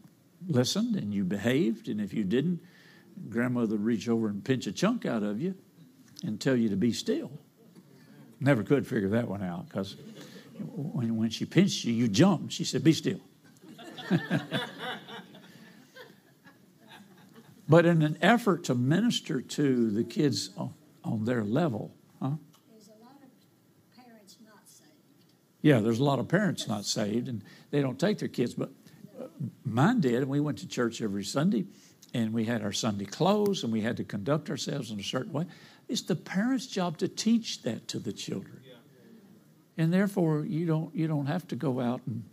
[0.47, 2.62] listened and you behaved, and if you didn't,
[3.30, 5.56] grandmother would reach over and pinch a chunk out of you
[6.23, 7.32] and tell you to be still.
[8.39, 9.97] Never could figure that one out because
[10.60, 12.54] when, when she pinched you, you jumped.
[12.54, 13.19] She said, Be still.
[17.67, 20.73] but in an effort to minister to the kids on,
[21.04, 22.32] on their level, huh?
[22.71, 23.30] There's a lot of
[24.06, 24.89] parents not saved.
[25.62, 28.71] Yeah, there's a lot of parents not saved and they don't take their kids, but
[29.63, 30.15] mine did.
[30.15, 31.65] And we went to church every Sunday
[32.13, 35.32] and we had our Sunday clothes and we had to conduct ourselves in a certain
[35.32, 35.45] way.
[35.88, 38.62] It's the parents' job to teach that to the children.
[39.78, 42.23] And therefore, you don't, you don't have to go out and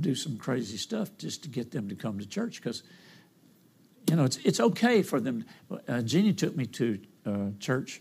[0.00, 2.82] do some crazy stuff just to get them to come to church because,
[4.08, 5.44] you know, it's, it's okay for them.
[5.88, 8.00] Uh, Jeannie took me to uh, church,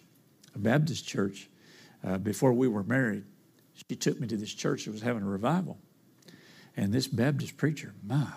[0.54, 1.50] a Baptist church,
[2.06, 3.24] uh, before we were married.
[3.90, 5.80] She took me to this church that was having a revival.
[6.78, 8.28] And this Baptist preacher, my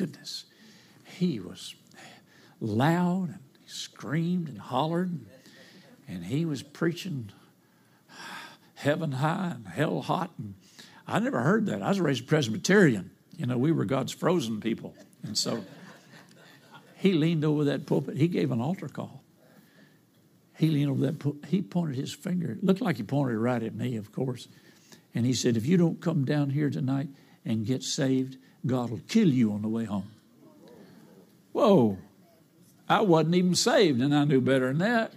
[0.00, 0.46] goodness,
[1.04, 1.74] he was
[2.58, 5.10] loud and he screamed and hollered.
[5.10, 5.26] And,
[6.08, 7.30] and he was preaching
[8.76, 10.30] heaven high and hell hot.
[10.38, 10.54] And
[11.06, 11.82] I never heard that.
[11.82, 13.10] I was raised Presbyterian.
[13.36, 14.94] You know, we were God's frozen people.
[15.22, 15.62] And so
[16.96, 18.16] he leaned over that pulpit.
[18.16, 19.22] He gave an altar call.
[20.56, 21.50] He leaned over that pulpit.
[21.50, 22.52] He pointed his finger.
[22.52, 24.48] It looked like he pointed right at me, of course.
[25.14, 27.08] And he said, If you don't come down here tonight
[27.44, 30.10] and get saved, God will kill you on the way home.
[31.52, 31.98] Whoa.
[32.88, 35.12] I wasn't even saved, and I knew better than that.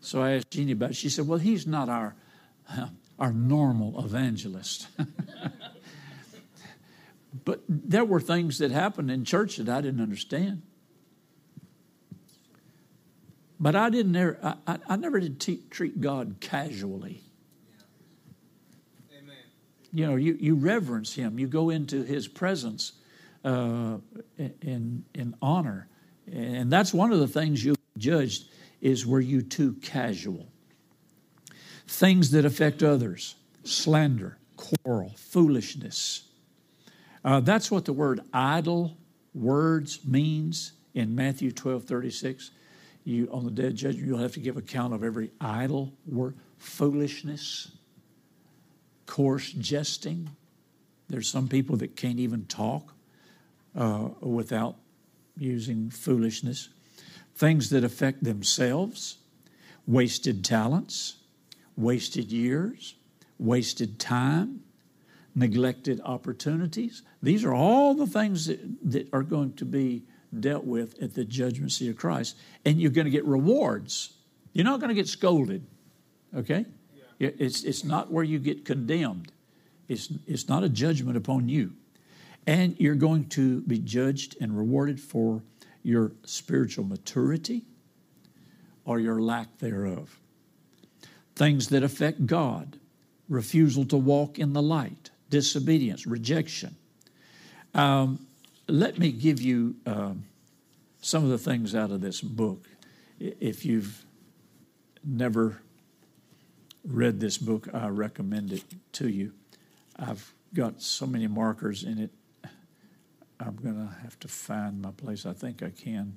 [0.00, 0.96] So I asked Jeannie about it.
[0.96, 2.14] She said, Well, he's not our,
[3.18, 4.88] our normal evangelist.
[7.44, 10.62] but there were things that happened in church that I didn't understand.
[13.60, 17.22] But I didn't I, I, I never did te- treat God casually.
[19.92, 22.92] You know, you, you reverence Him, you go into His presence
[23.44, 23.98] uh,
[24.38, 25.88] in, in honor.
[26.30, 28.44] And that's one of the things you'll judged
[28.80, 30.46] is were you too casual?
[31.86, 36.28] Things that affect others, slander, quarrel, foolishness.
[37.24, 38.96] Uh, that's what the word idle
[39.34, 42.50] words means in Matthew 12 36.
[43.04, 46.36] You, on the day of judgment, you'll have to give account of every idle word,
[46.58, 47.72] foolishness,
[49.12, 50.30] coarse jesting.
[51.10, 52.94] There's some people that can't even talk
[53.76, 54.76] uh, without
[55.36, 56.70] using foolishness
[57.34, 59.18] things that affect themselves,
[59.86, 61.16] wasted talents,
[61.76, 62.94] wasted years,
[63.38, 64.62] wasted time,
[65.34, 67.02] neglected opportunities.
[67.22, 70.04] These are all the things that, that are going to be
[70.40, 72.36] dealt with at the judgment seat of Christ.
[72.64, 74.14] And you're going to get rewards.
[74.54, 75.66] You're not going to get scolded,
[76.34, 76.64] okay?
[77.22, 79.32] It's, it's not where you get condemned,
[79.88, 81.72] it's, it's not a judgment upon you.
[82.46, 85.42] And you're going to be judged and rewarded for
[85.84, 87.62] your spiritual maturity
[88.84, 90.18] or your lack thereof.
[91.36, 92.78] Things that affect God,
[93.28, 96.74] refusal to walk in the light, disobedience, rejection.
[97.74, 98.26] Um,
[98.66, 100.14] let me give you uh,
[101.00, 102.66] some of the things out of this book.
[103.20, 104.04] If you've
[105.04, 105.60] never
[106.84, 109.32] read this book, I recommend it to you.
[109.96, 112.10] I've got so many markers in it
[113.46, 115.26] I'm going to have to find my place.
[115.26, 116.16] I think I can.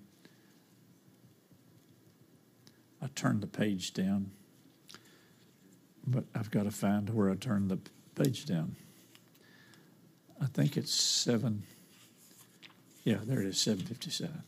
[3.01, 4.31] I turned the page down.
[6.05, 7.79] but I've got to find where I turned the
[8.15, 8.75] page down.
[10.39, 11.63] I think it's seven.
[13.03, 14.43] Yeah, there it is, 757.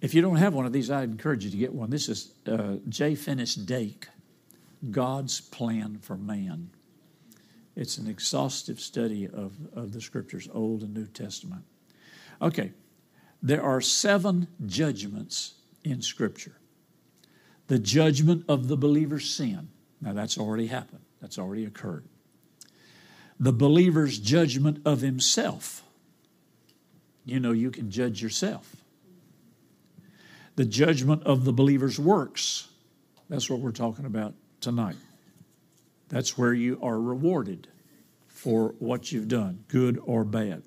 [0.00, 1.90] If you don't have one of these, I'd encourage you to get one.
[1.90, 3.14] This is uh, J.
[3.14, 4.08] Finis Dake,
[4.90, 6.70] God's Plan for Man.
[7.76, 11.62] It's an exhaustive study of, of the scriptures, Old and New Testament.
[12.42, 12.72] Okay,
[13.42, 15.54] there are seven judgments
[15.84, 16.56] in Scripture.
[17.68, 19.68] The judgment of the believer's sin.
[20.00, 22.04] Now, that's already happened, that's already occurred.
[23.38, 25.84] The believer's judgment of himself.
[27.24, 28.74] You know, you can judge yourself.
[30.56, 32.68] The judgment of the believer's works.
[33.28, 34.96] That's what we're talking about tonight.
[36.08, 37.68] That's where you are rewarded
[38.26, 40.62] for what you've done, good or bad.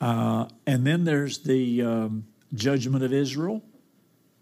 [0.00, 3.62] Uh, and then there's the um, judgment of Israel.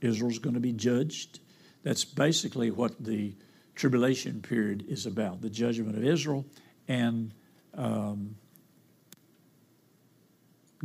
[0.00, 1.40] Israel's going to be judged.
[1.82, 3.34] That's basically what the
[3.74, 6.44] tribulation period is about the judgment of Israel
[6.86, 7.32] and
[7.74, 8.36] um,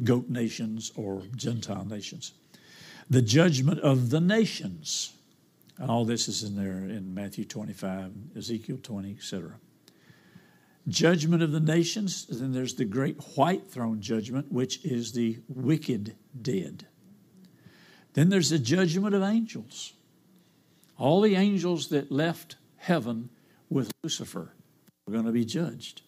[0.03, 2.33] goat nations or Gentile nations.
[3.09, 5.13] The judgment of the nations.
[5.81, 9.53] All this is in there in Matthew 25, Ezekiel 20, etc
[10.87, 12.25] judgment of the nations.
[12.27, 16.87] Then there's the great white throne judgment, which is the wicked dead.
[18.13, 19.93] Then there's the judgment of angels.
[20.97, 23.29] All the angels that left heaven
[23.69, 24.53] with Lucifer
[25.07, 26.01] are going to be judged.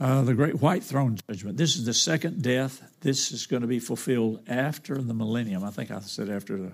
[0.00, 1.58] Uh, the great white throne judgment.
[1.58, 2.82] This is the second death.
[3.02, 5.62] This is going to be fulfilled after the millennium.
[5.62, 6.72] I think I said after the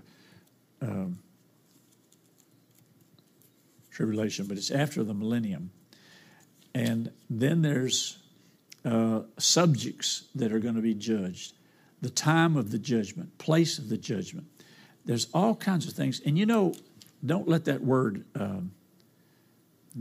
[0.80, 1.18] um,
[3.90, 5.70] tribulation, but it's after the millennium.
[6.74, 8.18] And then there's
[8.84, 11.54] uh, subjects that are going to be judged,
[12.02, 14.46] the time of the judgment, place of the judgment.
[15.06, 16.20] There's all kinds of things.
[16.26, 16.74] And you know,
[17.24, 18.72] don't let that word um,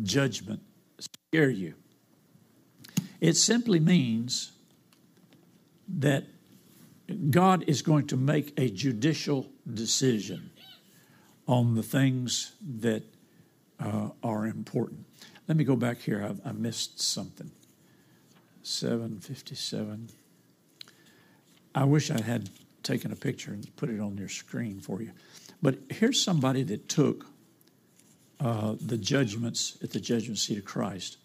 [0.03, 0.61] judgment
[0.99, 1.76] scare you.
[3.21, 4.51] It simply means
[5.88, 6.26] that
[7.30, 10.51] God is going to make a judicial decision
[11.47, 13.03] on the things that
[13.79, 15.05] uh, are important.
[15.47, 16.23] Let me go back here.
[16.23, 17.51] I, I missed something.
[18.63, 20.09] 757.
[21.75, 22.49] I wish I had
[22.83, 25.11] taken a picture and put it on your screen for you.
[25.61, 27.25] But here's somebody that took
[28.39, 31.17] uh, the judgments at the judgment seat of Christ.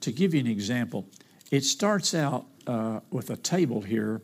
[0.00, 1.06] To give you an example,
[1.50, 4.20] it starts out uh, with a table here,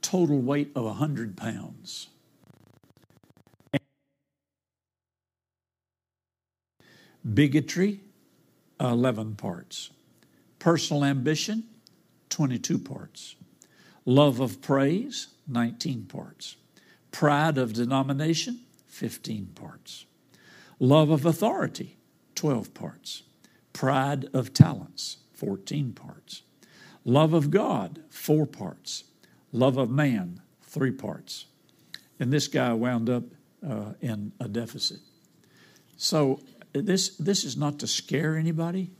[0.00, 2.08] total weight of 100 pounds.
[7.30, 8.00] Bigotry,
[8.80, 9.90] 11 parts.
[10.58, 11.64] Personal ambition,
[12.30, 13.36] 22 parts.
[14.04, 16.56] Love of praise, 19 parts.
[17.12, 20.06] Pride of denomination, 15 parts.
[20.80, 21.96] Love of authority,
[22.34, 23.22] 12 parts.
[23.72, 26.42] Pride of talents, 14 parts.
[27.04, 29.04] Love of God, 4 parts.
[29.52, 31.46] Love of man, 3 parts.
[32.18, 33.24] And this guy wound up
[33.68, 34.98] uh, in a deficit.
[35.96, 36.40] So
[36.72, 38.90] this, this is not to scare anybody.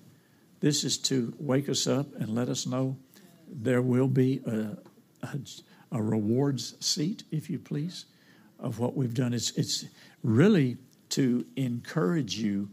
[0.61, 2.97] This is to wake us up and let us know
[3.49, 4.79] there will be a,
[5.27, 5.39] a,
[5.91, 8.07] a rewards seat, if you please,
[8.59, 9.35] of what we've done.
[9.35, 9.85] It's, it's
[10.23, 10.77] really
[11.11, 12.69] to encourage you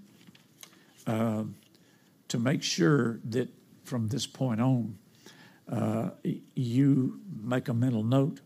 [1.08, 1.44] uh,
[2.28, 3.50] to make sure that
[3.84, 4.98] from this point on,
[5.72, 6.12] uh,
[6.56, 8.42] you make a mental note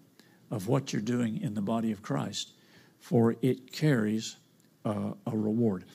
[0.50, 2.52] of what you're doing in the body of Christ,
[3.00, 4.38] for it carries
[4.86, 5.86] uh, a reward.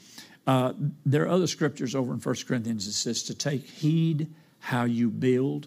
[0.49, 0.73] Uh,
[1.05, 4.27] there are other scriptures over in 1 Corinthians that says to take heed
[4.61, 5.67] how you build,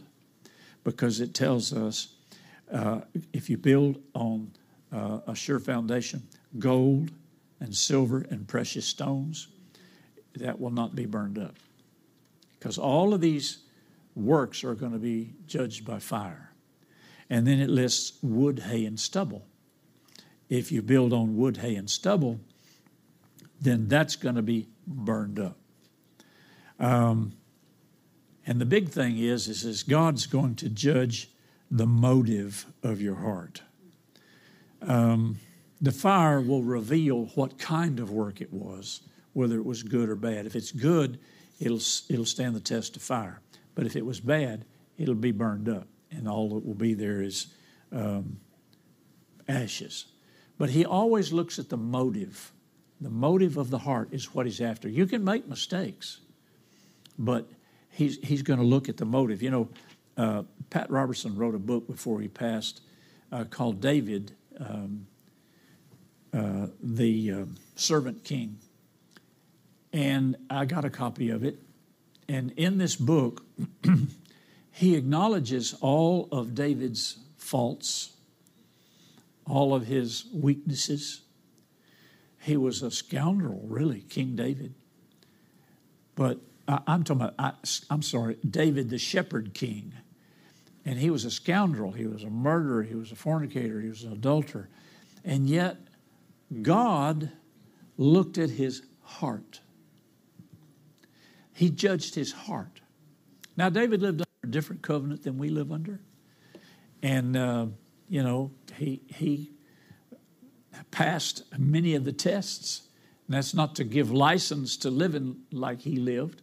[0.83, 2.15] because it tells us
[2.71, 3.01] uh,
[3.31, 4.49] if you build on
[4.91, 6.23] uh, a sure foundation,
[6.57, 7.11] gold
[7.59, 9.49] and silver and precious stones,
[10.33, 11.53] that will not be burned up.
[12.57, 13.59] Because all of these
[14.15, 16.53] works are going to be judged by fire.
[17.29, 19.45] And then it lists wood, hay, and stubble.
[20.49, 22.39] If you build on wood, hay, and stubble,
[23.61, 25.57] then that's going to be burned up.
[26.79, 27.33] Um,
[28.45, 31.29] and the big thing is, is, is God's going to judge
[31.69, 33.61] the motive of your heart.
[34.81, 35.37] Um,
[35.79, 39.01] the fire will reveal what kind of work it was,
[39.33, 40.47] whether it was good or bad.
[40.47, 41.19] If it's good,
[41.59, 43.41] it'll it'll stand the test of fire.
[43.75, 44.65] But if it was bad,
[44.97, 47.47] it'll be burned up, and all that will be there is
[47.91, 48.39] um,
[49.47, 50.05] ashes.
[50.57, 52.51] But He always looks at the motive
[53.01, 54.87] the motive of the heart is what he's after.
[54.87, 56.19] You can make mistakes,
[57.17, 57.49] but
[57.89, 59.41] he's, he's going to look at the motive.
[59.41, 59.69] You know,
[60.17, 62.81] uh, Pat Robertson wrote a book before he passed
[63.31, 65.07] uh, called David, um,
[66.31, 67.45] uh, the uh,
[67.75, 68.59] Servant King.
[69.91, 71.59] And I got a copy of it.
[72.29, 73.43] And in this book,
[74.71, 78.13] he acknowledges all of David's faults,
[79.45, 81.21] all of his weaknesses.
[82.41, 84.73] He was a scoundrel, really, King David.
[86.15, 87.53] But I, am talking about, I,
[87.89, 89.93] I'm sorry, David the shepherd king.
[90.83, 91.91] And he was a scoundrel.
[91.91, 92.81] He was a murderer.
[92.81, 93.79] He was a fornicator.
[93.79, 94.69] He was an adulterer.
[95.23, 95.77] And yet,
[96.63, 97.31] God
[97.97, 99.59] looked at his heart.
[101.53, 102.81] He judged his heart.
[103.55, 105.99] Now, David lived under a different covenant than we live under.
[107.03, 107.67] And, uh,
[108.09, 109.51] you know, he, he
[110.91, 112.83] passed many of the tests.
[113.27, 116.41] And that's not to give license to living like he lived,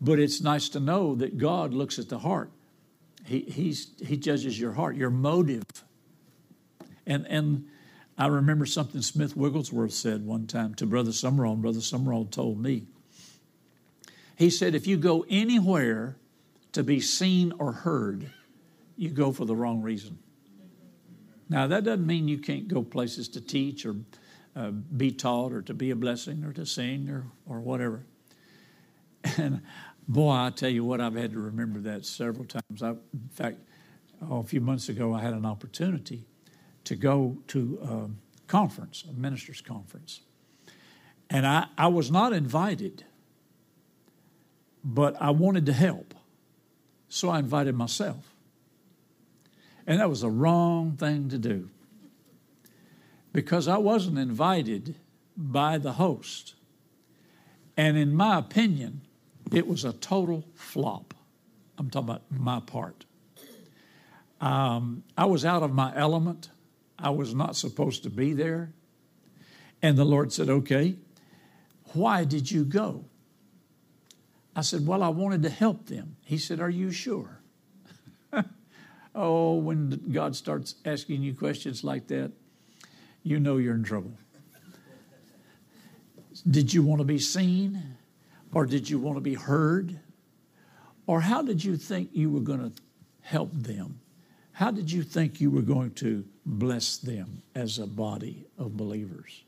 [0.00, 2.50] but it's nice to know that God looks at the heart.
[3.24, 5.64] He, he's, he judges your heart, your motive.
[7.06, 7.66] And, and
[8.16, 12.58] I remember something Smith Wigglesworth said one time to Brother Sumrall, and Brother Sumrall told
[12.58, 12.86] me.
[14.36, 16.16] He said, If you go anywhere
[16.72, 18.30] to be seen or heard,
[18.96, 20.18] you go for the wrong reason.
[21.50, 23.96] Now, that doesn't mean you can't go places to teach or
[24.54, 28.06] uh, be taught or to be a blessing or to sing or, or whatever.
[29.36, 29.62] And
[30.08, 32.82] boy, I tell you what, I've had to remember that several times.
[32.82, 33.58] I, in fact,
[34.22, 36.24] oh, a few months ago, I had an opportunity
[36.84, 40.20] to go to a conference, a minister's conference.
[41.28, 43.04] And I, I was not invited,
[44.84, 46.14] but I wanted to help.
[47.08, 48.36] So I invited myself.
[49.90, 51.68] And that was the wrong thing to do
[53.32, 54.94] because I wasn't invited
[55.36, 56.54] by the host.
[57.76, 59.00] And in my opinion,
[59.50, 61.12] it was a total flop.
[61.76, 63.04] I'm talking about my part.
[64.40, 66.50] Um, I was out of my element.
[66.96, 68.72] I was not supposed to be there.
[69.82, 70.98] And the Lord said, Okay,
[71.94, 73.06] why did you go?
[74.54, 76.14] I said, Well, I wanted to help them.
[76.22, 77.39] He said, Are you sure?
[79.14, 82.32] Oh, when God starts asking you questions like that,
[83.22, 84.12] you know you're in trouble.
[86.48, 87.96] Did you want to be seen?
[88.52, 89.98] Or did you want to be heard?
[91.06, 92.72] Or how did you think you were going to
[93.20, 94.00] help them?
[94.52, 99.44] How did you think you were going to bless them as a body of believers?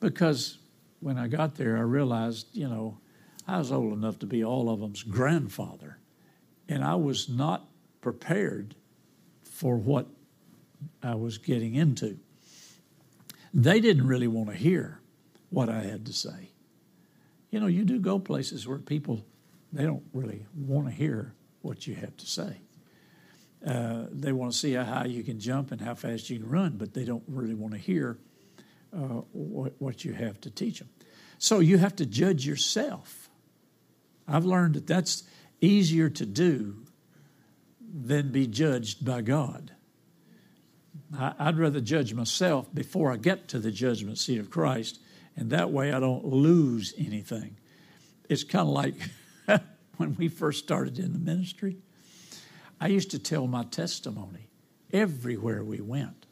[0.00, 0.58] Because
[1.00, 2.98] when I got there, I realized, you know,
[3.46, 5.98] I was old enough to be all of them's grandfather.
[6.68, 7.68] And I was not
[8.04, 8.74] prepared
[9.44, 10.06] for what
[11.02, 12.18] I was getting into.
[13.54, 15.00] They didn't really want to hear
[15.48, 16.50] what I had to say.
[17.50, 19.24] You know, you do go places where people
[19.72, 21.32] they don't really want to hear
[21.62, 22.58] what you have to say.
[23.66, 26.48] Uh, they want to see how high you can jump and how fast you can
[26.48, 28.18] run, but they don't really want to hear
[28.92, 30.90] uh, what, what you have to teach them.
[31.38, 33.30] So you have to judge yourself.
[34.28, 35.24] I've learned that that's
[35.62, 36.83] easier to do
[37.94, 39.70] than be judged by God.
[41.16, 44.98] I'd rather judge myself before I get to the judgment seat of Christ,
[45.36, 47.56] and that way I don't lose anything.
[48.28, 48.94] It's kind of like
[49.96, 51.76] when we first started in the ministry.
[52.80, 54.48] I used to tell my testimony
[54.92, 56.26] everywhere we went.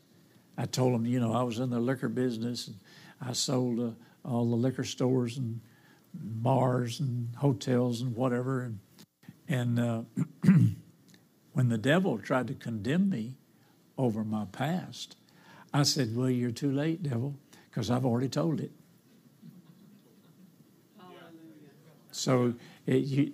[0.58, 2.76] I told them, you know, I was in the liquor business and
[3.20, 5.60] I sold uh, all the liquor stores and
[6.12, 8.62] bars and hotels and whatever.
[8.62, 8.78] And,
[9.48, 10.02] and uh,
[11.52, 13.36] when the devil tried to condemn me
[13.98, 15.16] over my past,
[15.72, 17.34] I said, Well, you're too late, devil,
[17.70, 18.72] because I've already told it.
[22.10, 22.54] So
[22.86, 23.32] it, you,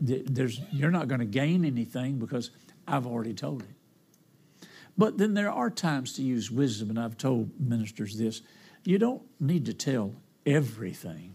[0.71, 2.51] you're not going to gain anything because
[2.87, 4.69] I've already told it.
[4.97, 8.43] But then there are times to use wisdom, and I've told ministers this
[8.85, 10.15] you don't need to tell
[10.47, 11.35] everything.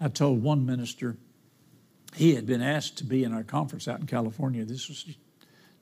[0.00, 1.16] I told one minister,
[2.14, 4.64] he had been asked to be in our conference out in California.
[4.64, 5.04] This was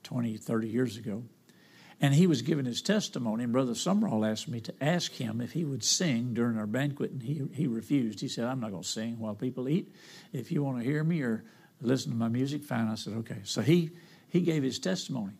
[0.03, 1.23] 20, 30 years ago.
[1.99, 5.53] And he was giving his testimony, and Brother Sumrall asked me to ask him if
[5.53, 8.19] he would sing during our banquet, and he, he refused.
[8.19, 9.91] He said, I'm not going to sing while people eat.
[10.31, 11.43] If you want to hear me or
[11.81, 12.87] listen to my music, fine.
[12.87, 13.39] I said, okay.
[13.43, 13.89] So he,
[14.29, 15.33] he gave his testimony.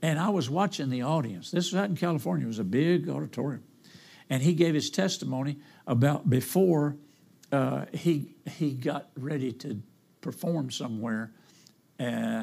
[0.00, 1.50] And I was watching the audience.
[1.50, 3.64] This was out in California, it was a big auditorium.
[4.30, 6.96] And he gave his testimony about before
[7.50, 9.82] uh, he, he got ready to
[10.26, 11.30] perform somewhere.
[12.00, 12.42] Uh,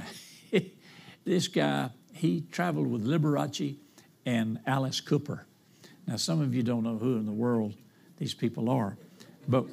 [1.25, 3.75] this guy, he traveled with Liberace
[4.25, 5.45] and Alice Cooper.
[6.07, 7.75] Now, some of you don't know who in the world
[8.17, 8.97] these people are,
[9.47, 9.65] but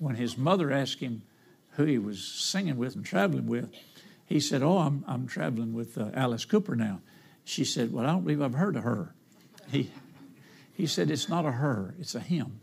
[0.00, 1.22] when his mother asked him
[1.70, 3.72] who he was singing with and traveling with,
[4.26, 7.00] he said, Oh, I'm, I'm traveling with uh, Alice Cooper now.
[7.44, 9.14] She said, Well, I don't believe I've heard of her.
[9.70, 9.90] He,
[10.72, 12.60] he said, It's not a her, it's a him.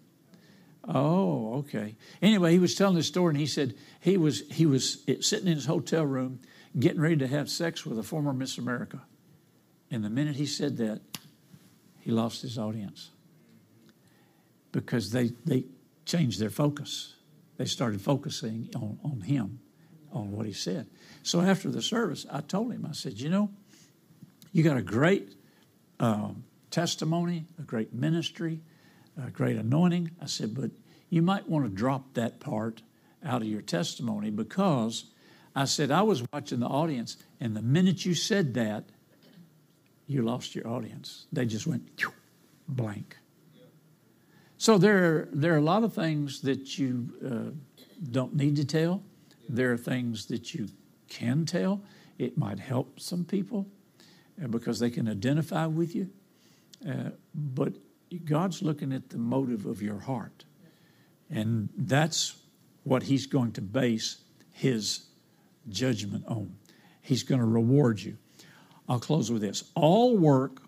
[0.88, 1.96] Oh, okay.
[2.22, 5.56] Anyway, he was telling this story, and he said he was he was sitting in
[5.56, 6.40] his hotel room,
[6.80, 9.02] getting ready to have sex with a former Miss America,
[9.92, 11.02] and the minute he said that,
[12.00, 13.12] he lost his audience
[14.72, 15.66] because they they
[16.06, 17.16] changed their focus.
[17.58, 19.60] They started focusing on on him,
[20.12, 20.88] on what he said.
[21.22, 23.52] So after the service, I told him, I said, you know,
[24.52, 25.36] you got a great
[26.00, 28.62] um, testimony, a great ministry
[29.18, 30.12] a great anointing.
[30.22, 30.72] I said, but
[31.10, 32.82] you might want to drop that part
[33.24, 35.06] out of your testimony because
[35.56, 38.86] I said, I was watching the audience, and the minute you said that,
[40.08, 41.26] you lost your audience.
[41.32, 41.90] They just went
[42.68, 43.18] blank.
[44.58, 47.52] So there, there are a lot of things that you uh,
[48.12, 49.04] don't need to tell.
[49.50, 50.70] There are things that you
[51.10, 51.82] can tell.
[52.18, 53.68] It might help some people
[54.42, 56.10] uh, because they can identify with you.
[56.88, 57.74] Uh, but
[58.20, 60.46] God's looking at the motive of your heart.
[61.30, 62.36] And that's
[62.84, 64.18] what He's going to base
[64.52, 65.06] His
[65.70, 66.56] judgment on.
[67.02, 68.18] He's going to reward you.
[68.90, 70.62] I'll close with this all work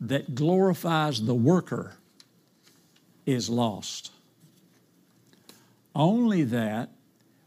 [0.00, 1.94] that glorifies the worker
[3.24, 4.10] is lost.
[5.94, 6.90] Only that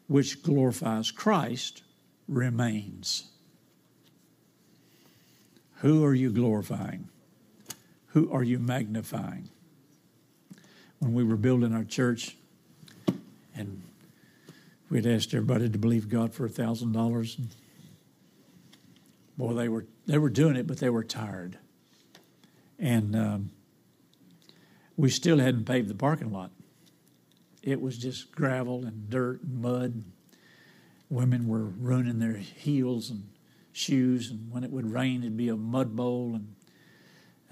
[0.08, 1.84] which glorifies Christ
[2.28, 3.30] remains.
[5.80, 7.10] Who are you glorifying?
[8.16, 9.50] Who are you magnifying?
[11.00, 12.38] When we were building our church,
[13.54, 13.82] and
[14.90, 17.38] we'd asked everybody to believe God for a thousand dollars.
[19.38, 21.58] Boy, they were they were doing it, but they were tired,
[22.80, 23.52] and um,
[24.96, 26.52] we still hadn't paved the parking lot.
[27.62, 30.06] It was just gravel and dirt and mud.
[31.10, 33.28] Women were ruining their heels and
[33.74, 36.55] shoes, and when it would rain, it'd be a mud bowl, and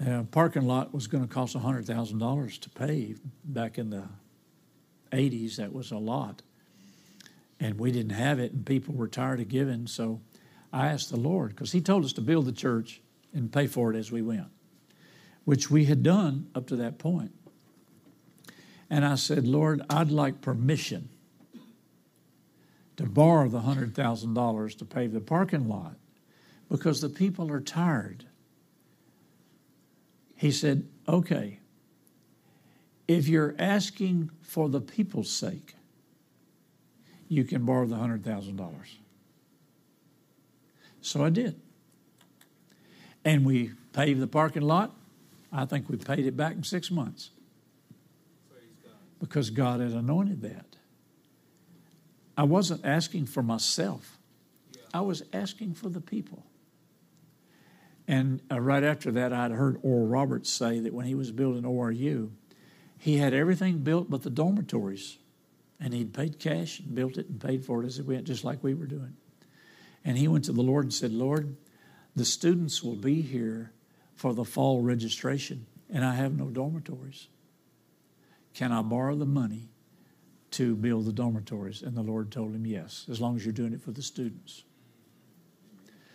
[0.04, 4.08] uh, parking lot was going to cost $100,000 to pave back in the
[5.12, 5.56] 80s.
[5.56, 6.42] That was a lot.
[7.60, 9.86] And we didn't have it, and people were tired of giving.
[9.86, 10.20] So
[10.72, 13.00] I asked the Lord, because He told us to build the church
[13.32, 14.48] and pay for it as we went,
[15.44, 17.32] which we had done up to that point.
[18.90, 21.08] And I said, Lord, I'd like permission
[22.96, 25.96] to borrow the $100,000 to pave the parking lot
[26.68, 28.26] because the people are tired
[30.36, 31.60] he said, Okay,
[33.06, 35.74] if you're asking for the people's sake,
[37.28, 38.72] you can borrow the $100,000.
[41.00, 41.60] So I did.
[43.24, 44.94] And we paved the parking lot.
[45.52, 47.30] I think we paid it back in six months
[49.20, 50.66] because God had anointed that.
[52.36, 54.18] I wasn't asking for myself,
[54.92, 56.44] I was asking for the people.
[58.06, 61.62] And uh, right after that, I'd heard Oral Roberts say that when he was building
[61.62, 62.30] ORU,
[62.98, 65.18] he had everything built but the dormitories.
[65.80, 68.44] And he'd paid cash and built it and paid for it as it went, just
[68.44, 69.16] like we were doing.
[70.04, 71.56] And he went to the Lord and said, Lord,
[72.14, 73.72] the students will be here
[74.14, 77.28] for the fall registration, and I have no dormitories.
[78.54, 79.68] Can I borrow the money
[80.52, 81.82] to build the dormitories?
[81.82, 84.62] And the Lord told him, Yes, as long as you're doing it for the students.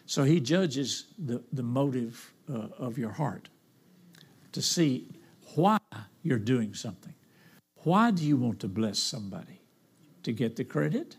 [0.09, 3.47] So he judges the, the motive uh, of your heart
[4.53, 5.07] to see
[5.53, 5.77] why
[6.23, 7.13] you're doing something.
[7.83, 9.61] Why do you want to bless somebody?
[10.23, 11.17] To get the credit?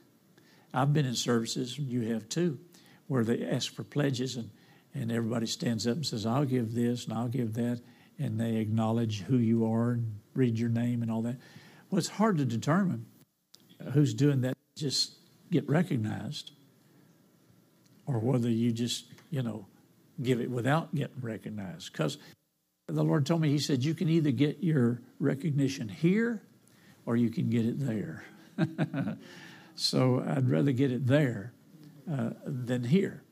[0.75, 2.59] I've been in services, and you have too,
[3.07, 4.51] where they ask for pledges and,
[4.93, 7.81] and everybody stands up and says, I'll give this and I'll give that.
[8.19, 11.37] And they acknowledge who you are and read your name and all that.
[11.91, 13.07] Well, it's hard to determine
[13.93, 15.13] who's doing that, just
[15.53, 16.51] get recognized
[18.11, 19.67] or whether you just, you know,
[20.21, 21.93] give it without getting recognized.
[21.93, 22.19] Because
[22.89, 26.43] the Lord told me, He said, you can either get your recognition here
[27.07, 28.25] or you can get it there.
[29.75, 31.53] so I'd rather get it there
[32.11, 33.23] uh, than here.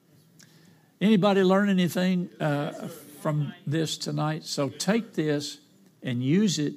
[1.01, 2.73] Anybody learn anything uh,
[3.21, 4.45] from this tonight?
[4.45, 5.59] So take this
[6.03, 6.75] and use it.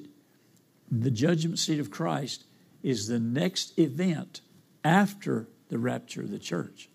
[0.90, 2.44] The judgment seat of Christ
[2.82, 4.40] is the next event
[4.84, 6.88] after the rapture of the church.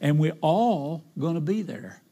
[0.00, 2.02] And we're all going to be there.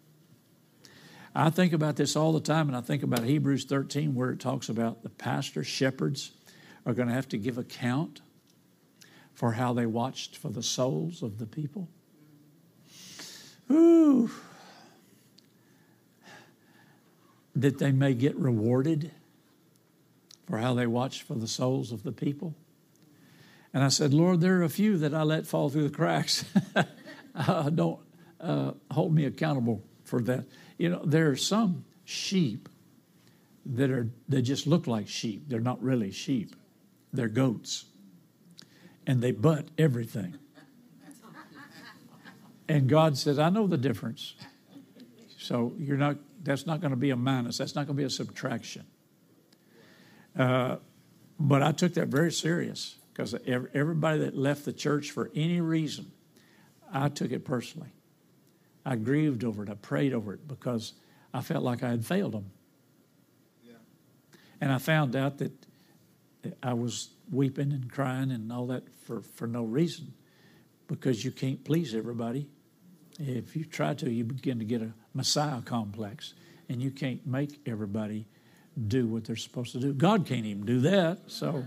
[1.35, 4.41] I think about this all the time, and I think about Hebrews 13, where it
[4.41, 6.33] talks about the pastors, shepherds
[6.87, 8.23] are going to have to give account
[9.35, 11.89] for how they watched for the souls of the people.
[13.71, 14.31] Ooh.
[17.55, 19.11] That they may get rewarded
[20.47, 22.55] for how they watched for the souls of the people.
[23.75, 26.47] And I said, Lord, there are a few that I let fall through the cracks.
[27.37, 28.01] uh, don't
[28.41, 30.45] uh, hold me accountable for that.
[30.79, 32.69] You know, there are some sheep
[33.65, 35.49] that are they just look like sheep.
[35.49, 36.55] They're not really sheep.
[37.13, 37.87] They're goats.
[39.07, 40.39] And they butt everything.
[42.69, 44.35] And God said, I know the difference.
[45.39, 47.59] So you're not that's not going to be a minus.
[47.59, 48.85] That's not going to be a subtraction.
[50.37, 50.77] Uh,
[51.39, 56.13] but I took that very serious because everybody that left the church for any reason,
[56.93, 57.93] I took it personally.
[58.85, 59.71] I grieved over it.
[59.71, 60.93] I prayed over it because
[61.35, 62.51] I felt like I had failed them.
[63.65, 63.75] Yeah.
[64.61, 65.53] And I found out that
[66.63, 70.15] I was weeping and crying and all that for, for no reason
[70.87, 72.47] because you can't please everybody.
[73.19, 76.35] If you try to, you begin to get a Messiah complex
[76.69, 78.27] and you can't make everybody
[78.89, 79.93] do what they're supposed to do.
[79.93, 81.19] God can't even do that.
[81.27, 81.65] So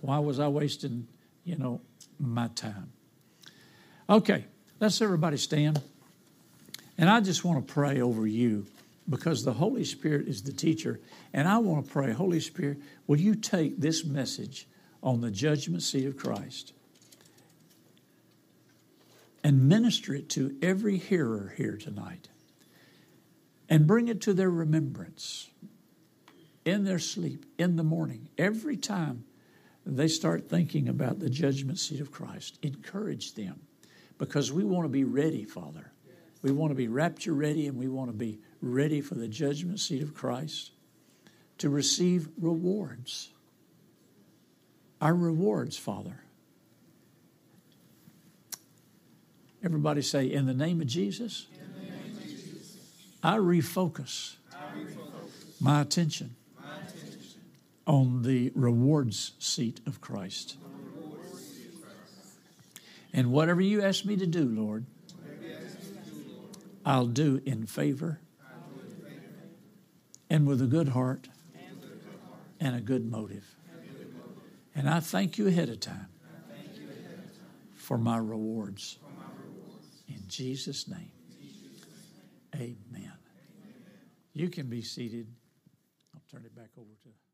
[0.00, 1.06] why was I wasting,
[1.44, 1.80] you know,
[2.18, 2.92] my time?
[4.10, 4.46] Okay,
[4.80, 5.82] let's everybody stand.
[6.96, 8.66] And I just want to pray over you
[9.08, 10.98] because the Holy Spirit is the teacher.
[11.32, 14.66] And I want to pray, Holy Spirit, will you take this message
[15.02, 16.72] on the judgment seat of Christ
[19.44, 22.28] and minister it to every hearer here tonight
[23.68, 25.50] and bring it to their remembrance
[26.64, 29.24] in their sleep, in the morning, every time
[29.86, 32.58] they start thinking about the judgment seat of Christ.
[32.62, 33.60] Encourage them
[34.18, 35.92] because we want to be ready, Father.
[36.42, 39.80] We want to be rapture ready and we want to be ready for the judgment
[39.80, 40.72] seat of Christ
[41.58, 43.30] to receive rewards.
[45.00, 46.20] Our rewards, Father.
[49.64, 52.76] Everybody say, in the name of Jesus, name of Jesus
[53.22, 57.40] I, refocus I refocus my attention, my attention
[57.86, 60.56] on the rewards seat of Christ.
[63.18, 64.86] And whatever you ask me to do, Lord,
[66.86, 68.20] I'll do in favor
[70.30, 71.28] and with a good heart
[72.60, 73.44] and a good motive.
[74.76, 76.06] And I thank you ahead of time
[77.74, 78.98] for my rewards.
[80.06, 81.10] In Jesus' name,
[82.54, 83.12] amen.
[84.32, 85.26] You can be seated.
[86.14, 87.27] I'll turn it back over to.